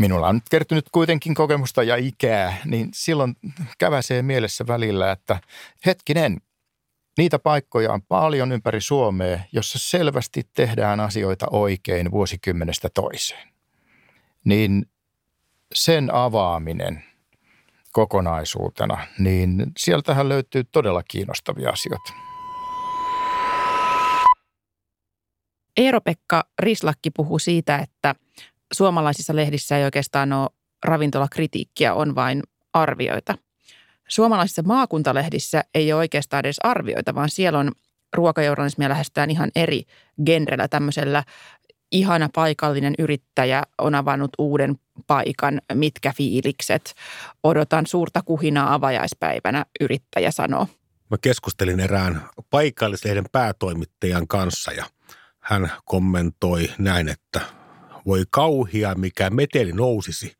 minulla 0.00 0.28
on 0.28 0.34
nyt 0.34 0.48
kertynyt 0.50 0.84
kuitenkin 0.92 1.34
kokemusta 1.34 1.82
ja 1.82 1.96
ikää, 1.96 2.56
niin 2.64 2.88
silloin 2.94 3.36
käväsee 3.78 4.22
mielessä 4.22 4.66
välillä, 4.66 5.12
että 5.12 5.40
hetkinen, 5.86 6.40
niitä 7.18 7.38
paikkoja 7.38 7.92
on 7.92 8.02
paljon 8.02 8.52
ympäri 8.52 8.80
Suomea, 8.80 9.40
jossa 9.52 9.78
selvästi 9.78 10.42
tehdään 10.54 11.00
asioita 11.00 11.46
oikein 11.50 12.10
vuosikymmenestä 12.10 12.88
toiseen. 12.94 13.48
Niin 14.44 14.86
sen 15.74 16.14
avaaminen 16.14 17.04
kokonaisuutena, 17.92 19.06
niin 19.18 19.66
sieltähän 19.78 20.28
löytyy 20.28 20.64
todella 20.64 21.02
kiinnostavia 21.02 21.70
asioita. 21.70 22.12
Eero-Pekka 25.76 26.44
Rislakki 26.58 27.10
puhuu 27.10 27.38
siitä, 27.38 27.78
että 27.78 28.14
suomalaisissa 28.72 29.36
lehdissä 29.36 29.76
ei 29.76 29.84
oikeastaan 29.84 30.32
ole 30.32 30.50
ravintolakritiikkiä, 30.84 31.94
on 31.94 32.14
vain 32.14 32.42
arvioita. 32.72 33.38
Suomalaisissa 34.08 34.62
maakuntalehdissä 34.62 35.64
ei 35.74 35.92
ole 35.92 35.98
oikeastaan 35.98 36.40
edes 36.40 36.58
arvioita, 36.62 37.14
vaan 37.14 37.28
siellä 37.28 37.58
on 37.58 37.72
ruokajournalismia 38.14 38.88
lähestytään 38.88 39.30
ihan 39.30 39.50
eri 39.56 39.82
genrellä 40.26 40.68
tämmöisellä 40.68 41.24
ihana 41.92 42.28
paikallinen 42.34 42.94
yrittäjä 42.98 43.62
on 43.78 43.94
avannut 43.94 44.30
uuden 44.38 44.76
paikan, 45.06 45.60
mitkä 45.74 46.12
fiilikset. 46.16 46.94
Odotan 47.42 47.86
suurta 47.86 48.22
kuhinaa 48.22 48.74
avajaispäivänä, 48.74 49.64
yrittäjä 49.80 50.30
sanoo. 50.30 50.66
Mä 51.10 51.16
keskustelin 51.20 51.80
erään 51.80 52.22
paikallislehden 52.50 53.24
päätoimittajan 53.32 54.28
kanssa 54.28 54.72
ja 54.72 54.84
hän 55.40 55.72
kommentoi 55.84 56.70
näin, 56.78 57.08
että 57.08 57.40
voi 58.06 58.24
kauhia, 58.30 58.94
mikä 58.94 59.30
meteli 59.30 59.72
nousisi, 59.72 60.36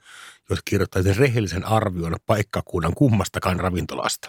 jos 0.51 0.59
kirjoittaisi 0.65 1.13
rehellisen 1.13 1.65
arvion 1.65 2.17
paikkakunnan 2.27 2.95
kummastakaan 2.95 3.61
ravintolasta. 3.61 4.29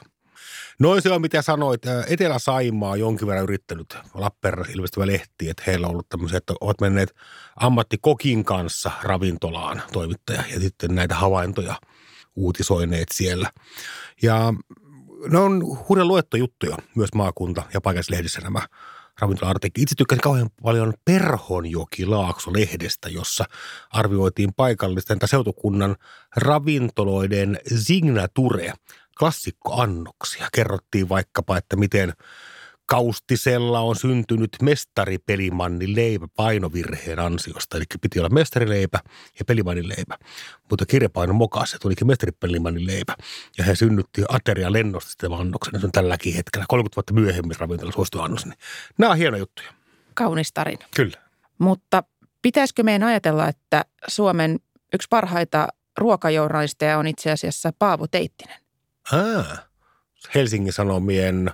Noin 0.80 1.02
se 1.02 1.12
on, 1.12 1.22
mitä 1.22 1.42
sanoit. 1.42 1.82
Etelä-Saimaa 2.08 2.92
on 2.92 3.00
jonkin 3.00 3.28
verran 3.28 3.44
yrittänyt 3.44 3.98
Lappeenrannassa 4.14 4.76
ilmestyvä 4.76 5.08
lehti, 5.08 5.50
että 5.50 5.64
heillä 5.68 5.88
on 5.88 5.92
ollut 5.92 6.10
tämmöisiä, 6.10 6.38
että 6.38 6.54
ovat 6.62 6.82
menneet 6.82 7.16
ammattikokin 7.56 8.44
kanssa 8.44 8.92
ravintolaan 9.04 9.82
toimittaja 9.92 10.44
ja 10.54 10.60
sitten 10.60 10.96
näitä 10.96 11.16
havaintoja 11.16 11.76
uutisoineet 12.36 13.08
siellä. 13.14 13.52
Ja 14.22 14.54
ne 15.28 15.40
on 15.40 15.78
hurjan 15.90 16.08
luettojuttuja 16.08 16.78
myös 16.96 17.10
maakunta- 17.16 17.64
ja 17.74 17.82
paikallislehdissä 17.82 18.42
nämä 18.42 18.68
ravintola-artikkelit. 19.20 19.84
Itse 19.84 19.96
tykkäsin 19.96 20.22
kauhean 20.22 20.50
paljon 20.64 20.94
Perhonjoki 21.06 22.06
Laakso-lehdestä, 22.06 23.10
jossa 23.10 23.46
arvioitiin 23.92 24.54
paikallisten 24.54 25.20
tai 25.20 25.30
seutukunnan 25.30 25.96
ravintoloiden 26.36 27.60
signature, 27.76 28.74
klassikkoannoksia. 29.20 30.48
Kerrottiin 30.54 31.10
vaikkapa, 31.10 31.58
että 31.58 31.76
miten 31.76 32.14
Kaustisella 32.92 33.80
on 33.80 33.96
syntynyt 33.96 34.58
mestaripelimannin 34.62 35.96
leipä 35.96 36.28
painovirheen 36.36 37.20
ansiosta. 37.20 37.78
Eli 37.78 37.84
piti 38.02 38.20
olla 38.20 38.30
mestarileipä 38.30 39.00
ja 39.40 39.46
pelimannin 39.46 39.90
leipä. 39.90 40.18
Mutta 40.70 40.86
kirjapainon 40.86 41.36
mokas, 41.36 41.72
se 41.72 41.78
tulikin 41.78 42.08
mestaripelimannin 42.08 42.88
leipä. 42.88 43.16
Ja 43.58 43.64
he 43.64 43.76
synnytti 43.76 44.24
ateria 44.30 44.74
lennosta 44.74 45.10
sitten 45.10 45.34
annoksen. 45.34 45.80
Se 45.80 45.86
on 45.86 45.92
tälläkin 45.92 46.34
hetkellä 46.34 46.66
30 46.70 46.96
vuotta 46.96 47.14
myöhemmin 47.14 47.60
ravintola 47.60 47.92
suosittu 47.92 48.22
annos. 48.22 48.46
Niin 48.46 48.58
nämä 48.98 49.12
on 49.12 49.18
hienoja 49.18 49.42
juttuja. 49.42 49.74
Kaunis 50.14 50.54
tarina. 50.54 50.86
Kyllä. 50.96 51.18
Mutta 51.58 52.04
pitäisikö 52.42 52.84
meidän 52.84 53.04
ajatella, 53.04 53.48
että 53.48 53.86
Suomen 54.08 54.60
yksi 54.94 55.08
parhaita 55.10 55.68
ruokajournalisteja 55.98 56.98
on 56.98 57.08
itse 57.08 57.32
asiassa 57.32 57.74
Paavo 57.80 58.08
Teittinen? 58.08 58.58
Ah, 59.12 59.64
Helsingin 60.36 60.74
Sanomien 60.74 61.52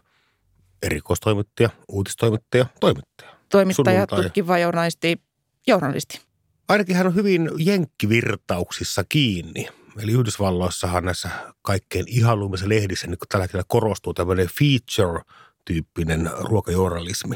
erikoistoimittaja, 0.82 1.70
uutistoimittaja, 1.88 2.66
toimittaja. 2.80 3.30
Toimittaja, 3.50 4.08
tutkiva 4.08 4.58
journalisti, 4.58 5.22
journalisti. 5.68 6.22
Ainakin 6.68 6.96
hän 6.96 7.08
on 7.08 7.16
hyvin 7.16 7.50
jenkkivirtauksissa 7.58 9.04
kiinni. 9.10 9.68
Eli 10.00 10.12
Yhdysvalloissahan 10.12 11.06
näissä 11.06 11.30
kaikkein 11.62 12.06
ihaluimmissa 12.08 12.70
lehdissä 12.70 13.08
niin 13.08 13.18
tällä 13.30 13.44
hetkellä 13.44 13.64
korostuu 13.68 14.14
tämmöinen 14.14 14.48
feature-tyyppinen 14.48 16.30
ruokajournalismi. 16.40 17.36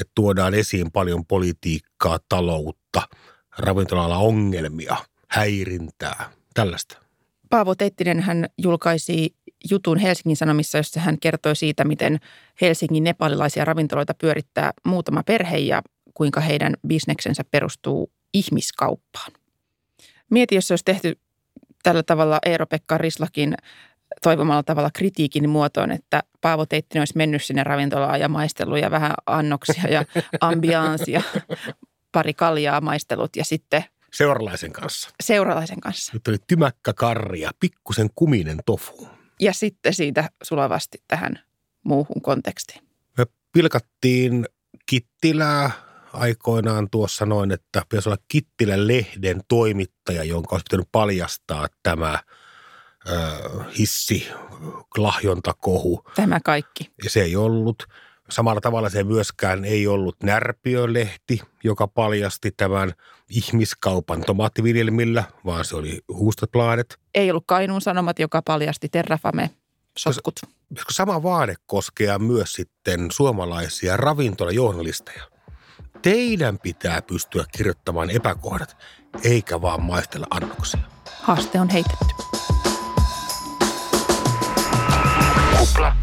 Että 0.00 0.12
tuodaan 0.14 0.54
esiin 0.54 0.92
paljon 0.92 1.26
politiikkaa, 1.26 2.18
taloutta, 2.28 3.02
ravintola 3.58 4.16
ongelmia, 4.16 4.96
häirintää, 5.28 6.32
tällaista. 6.54 6.98
Paavo 7.50 7.74
Teittinen 7.74 8.20
hän 8.20 8.46
julkaisi 8.58 9.36
jutun 9.70 9.98
Helsingin 9.98 10.36
Sanomissa, 10.36 10.78
jossa 10.78 11.00
hän 11.00 11.18
kertoi 11.20 11.56
siitä, 11.56 11.84
miten 11.84 12.20
Helsingin 12.60 13.04
nepalilaisia 13.04 13.64
ravintoloita 13.64 14.14
pyörittää 14.14 14.70
muutama 14.86 15.22
perhe 15.22 15.58
ja 15.58 15.82
kuinka 16.14 16.40
heidän 16.40 16.74
bisneksensä 16.86 17.42
perustuu 17.50 18.12
ihmiskauppaan. 18.34 19.32
Mieti, 20.30 20.54
jos 20.54 20.68
se 20.68 20.72
olisi 20.72 20.84
tehty 20.84 21.18
tällä 21.82 22.02
tavalla 22.02 22.38
Eero-Pekka 22.46 22.98
Rislakin 22.98 23.54
toivomalla 24.22 24.62
tavalla 24.62 24.90
kritiikin 24.94 25.50
muotoon, 25.50 25.90
että 25.90 26.22
Paavo 26.40 26.66
Teittinen 26.66 27.00
olisi 27.00 27.16
mennyt 27.16 27.44
sinne 27.44 27.64
ravintolaan 27.64 28.20
ja 28.20 28.28
maistellut 28.28 28.78
ja 28.78 28.90
vähän 28.90 29.14
annoksia 29.26 29.84
ja 29.90 30.04
ambiaansia, 30.40 31.22
pari 32.12 32.34
kaljaa 32.34 32.80
maistellut 32.80 33.36
ja 33.36 33.44
sitten 33.44 33.84
Seuralaisen 34.12 34.72
kanssa. 34.72 35.10
Seuralaisen 35.22 35.80
kanssa. 35.80 36.12
Nyt 36.14 36.28
oli 36.28 36.36
tymäkkä 36.46 36.92
karri 36.92 37.40
ja 37.40 37.50
pikkusen 37.60 38.10
kuminen 38.14 38.58
tofu. 38.66 39.08
Ja 39.40 39.52
sitten 39.52 39.94
siitä 39.94 40.30
sulavasti 40.42 41.02
tähän 41.08 41.38
muuhun 41.84 42.22
kontekstiin. 42.22 42.84
Me 43.18 43.26
pilkattiin 43.52 44.46
Kittilää 44.86 45.70
aikoinaan 46.12 46.90
tuossa 46.90 47.26
noin, 47.26 47.52
että 47.52 47.82
pitäisi 47.88 48.08
olla 48.08 48.22
Kittilän 48.28 48.88
lehden 48.88 49.40
toimittaja, 49.48 50.24
jonka 50.24 50.54
olisi 50.54 50.64
pitänyt 50.64 50.88
paljastaa 50.92 51.66
tämä 51.82 52.18
ö, 53.08 53.14
hissi, 53.78 54.28
lahjontakohu. 54.96 56.04
Tämä 56.14 56.40
kaikki. 56.44 56.90
Ja 57.04 57.10
se 57.10 57.22
ei 57.22 57.36
ollut. 57.36 57.86
Samalla 58.32 58.60
tavalla 58.60 58.90
se 58.90 59.04
myöskään 59.04 59.64
ei 59.64 59.86
ollut 59.86 60.16
Närpiölehti, 60.22 61.40
joka 61.64 61.86
paljasti 61.86 62.50
tämän 62.56 62.92
ihmiskaupan 63.28 64.24
tomaattiviljelmillä, 64.24 65.24
vaan 65.44 65.64
se 65.64 65.76
oli 65.76 66.00
Huustotbladet. 66.08 66.98
Ei 67.14 67.30
ollut 67.30 67.44
Kainuun 67.46 67.80
Sanomat, 67.80 68.18
joka 68.18 68.42
paljasti 68.42 68.88
Terrafame 68.88 69.50
sotkut. 69.98 70.40
Koska 70.74 70.92
sama 70.92 71.22
vaade 71.22 71.54
koskee 71.66 72.18
myös 72.18 72.52
sitten 72.52 73.10
suomalaisia 73.10 73.96
ravintolajournalisteja. 73.96 75.22
Teidän 76.02 76.58
pitää 76.58 77.02
pystyä 77.02 77.44
kirjoittamaan 77.56 78.10
epäkohdat, 78.10 78.76
eikä 79.24 79.62
vaan 79.62 79.82
maistella 79.82 80.26
annoksia. 80.30 80.80
Haaste 81.22 81.60
on 81.60 81.68
heitetty. 81.68 82.06
Kupla. 85.58 85.96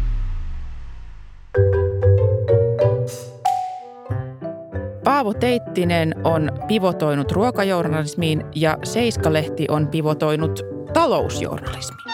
Paavo 5.20 5.34
Teittinen 5.34 6.14
on 6.24 6.50
pivotoinut 6.68 7.32
ruokajournalismiin 7.32 8.44
ja 8.54 8.78
Seiska-lehti 8.84 9.66
on 9.68 9.88
pivotoinut 9.88 10.60
talousjournalismiin. 10.92 12.10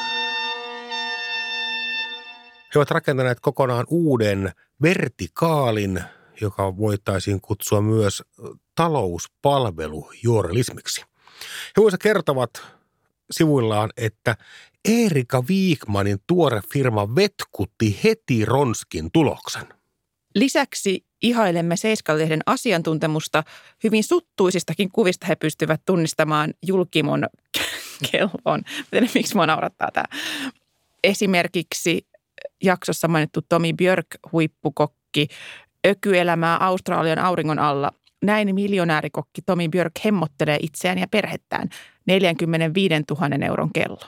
He 2.74 2.78
ovat 2.78 2.90
rakentaneet 2.90 3.40
kokonaan 3.40 3.84
uuden 3.88 4.52
vertikaalin, 4.82 6.00
joka 6.40 6.76
voitaisiin 6.76 7.40
kutsua 7.40 7.80
myös 7.80 8.22
talouspalvelujournalismiksi. 8.74 11.04
He 11.76 11.80
muissa 11.80 11.98
kertovat 11.98 12.50
sivuillaan, 13.30 13.90
että 13.96 14.36
Erika 14.84 15.44
Viikmanin 15.48 16.18
tuore 16.26 16.60
firma 16.72 17.14
vetkutti 17.14 18.00
heti 18.04 18.44
Ronskin 18.44 19.10
tuloksen. 19.12 19.66
Lisäksi 20.34 21.05
ihailemme 21.22 21.76
Seiskalehden 21.76 22.40
asiantuntemusta. 22.46 23.44
Hyvin 23.84 24.04
suttuisistakin 24.04 24.90
kuvista 24.92 25.26
he 25.26 25.36
pystyvät 25.36 25.80
tunnistamaan 25.86 26.54
julkimon 26.66 27.26
kellon. 28.10 28.62
Miten, 28.92 29.10
miksi 29.14 29.34
mua 29.34 29.46
naurattaa 29.46 29.90
tämä? 29.92 30.04
Esimerkiksi 31.04 32.06
jaksossa 32.62 33.08
mainittu 33.08 33.40
Tomi 33.48 33.72
Björk, 33.72 34.06
huippukokki, 34.32 35.28
ökyelämää 35.86 36.56
Australian 36.56 37.18
auringon 37.18 37.58
alla. 37.58 37.92
Näin 38.22 38.54
miljonäärikokki 38.54 39.42
Tomi 39.42 39.68
Björk 39.68 39.92
hemmottelee 40.04 40.58
itseään 40.60 40.98
ja 40.98 41.06
perhettään 41.10 41.68
45 42.06 42.94
000 43.10 43.46
euron 43.46 43.70
kello. 43.72 44.00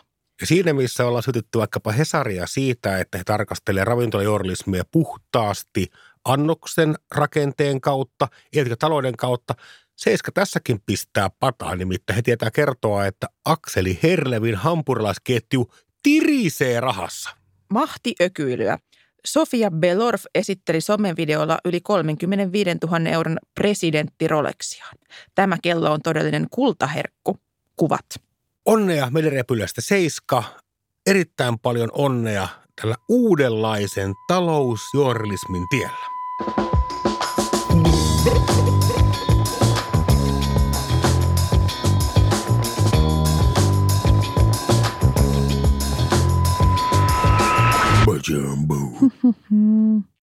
Siinä, 0.44 0.72
missä 0.72 1.06
ollaan 1.06 1.22
sytytty 1.22 1.58
vaikkapa 1.58 1.92
Hesaria 1.92 2.46
siitä, 2.46 2.98
että 2.98 3.18
he 3.18 3.24
tarkastelee 3.24 3.84
ravintolajournalismia 3.84 4.82
puhtaasti 4.90 5.86
annoksen 6.28 6.94
rakenteen 7.10 7.80
kautta, 7.80 8.28
eikä 8.52 8.76
talouden 8.76 9.16
kautta, 9.16 9.54
Seiska 9.96 10.32
tässäkin 10.32 10.80
pistää 10.86 11.30
pataa, 11.40 11.76
nimittäin 11.76 12.14
he 12.14 12.22
tietää 12.22 12.50
kertoa, 12.50 13.06
että 13.06 13.26
Akseli 13.44 13.98
Herlevin 14.02 14.54
hampurilaisketju 14.54 15.72
tirisee 16.02 16.80
rahassa. 16.80 17.30
Mahtiökyilyä. 17.72 18.78
Sofia 19.26 19.70
Belorf 19.70 20.24
esitteli 20.34 20.80
somevideolla 20.80 21.58
yli 21.64 21.80
35 21.80 22.70
000 22.82 23.10
euron 23.10 23.38
presidentti 23.54 24.28
Rolexiaan. 24.28 24.94
Tämä 25.34 25.56
kello 25.62 25.92
on 25.92 26.00
todellinen 26.02 26.46
kultaherkku. 26.50 27.38
Kuvat. 27.76 28.06
Onnea 28.64 29.10
Medirepylästä 29.10 29.80
Seiska. 29.80 30.44
Erittäin 31.06 31.58
paljon 31.58 31.88
onnea 31.92 32.48
tällä 32.80 32.96
uudenlaisen 33.08 34.14
talousjournalismin 34.28 35.66
tiellä. 35.70 36.17
Jumbo. 48.28 48.76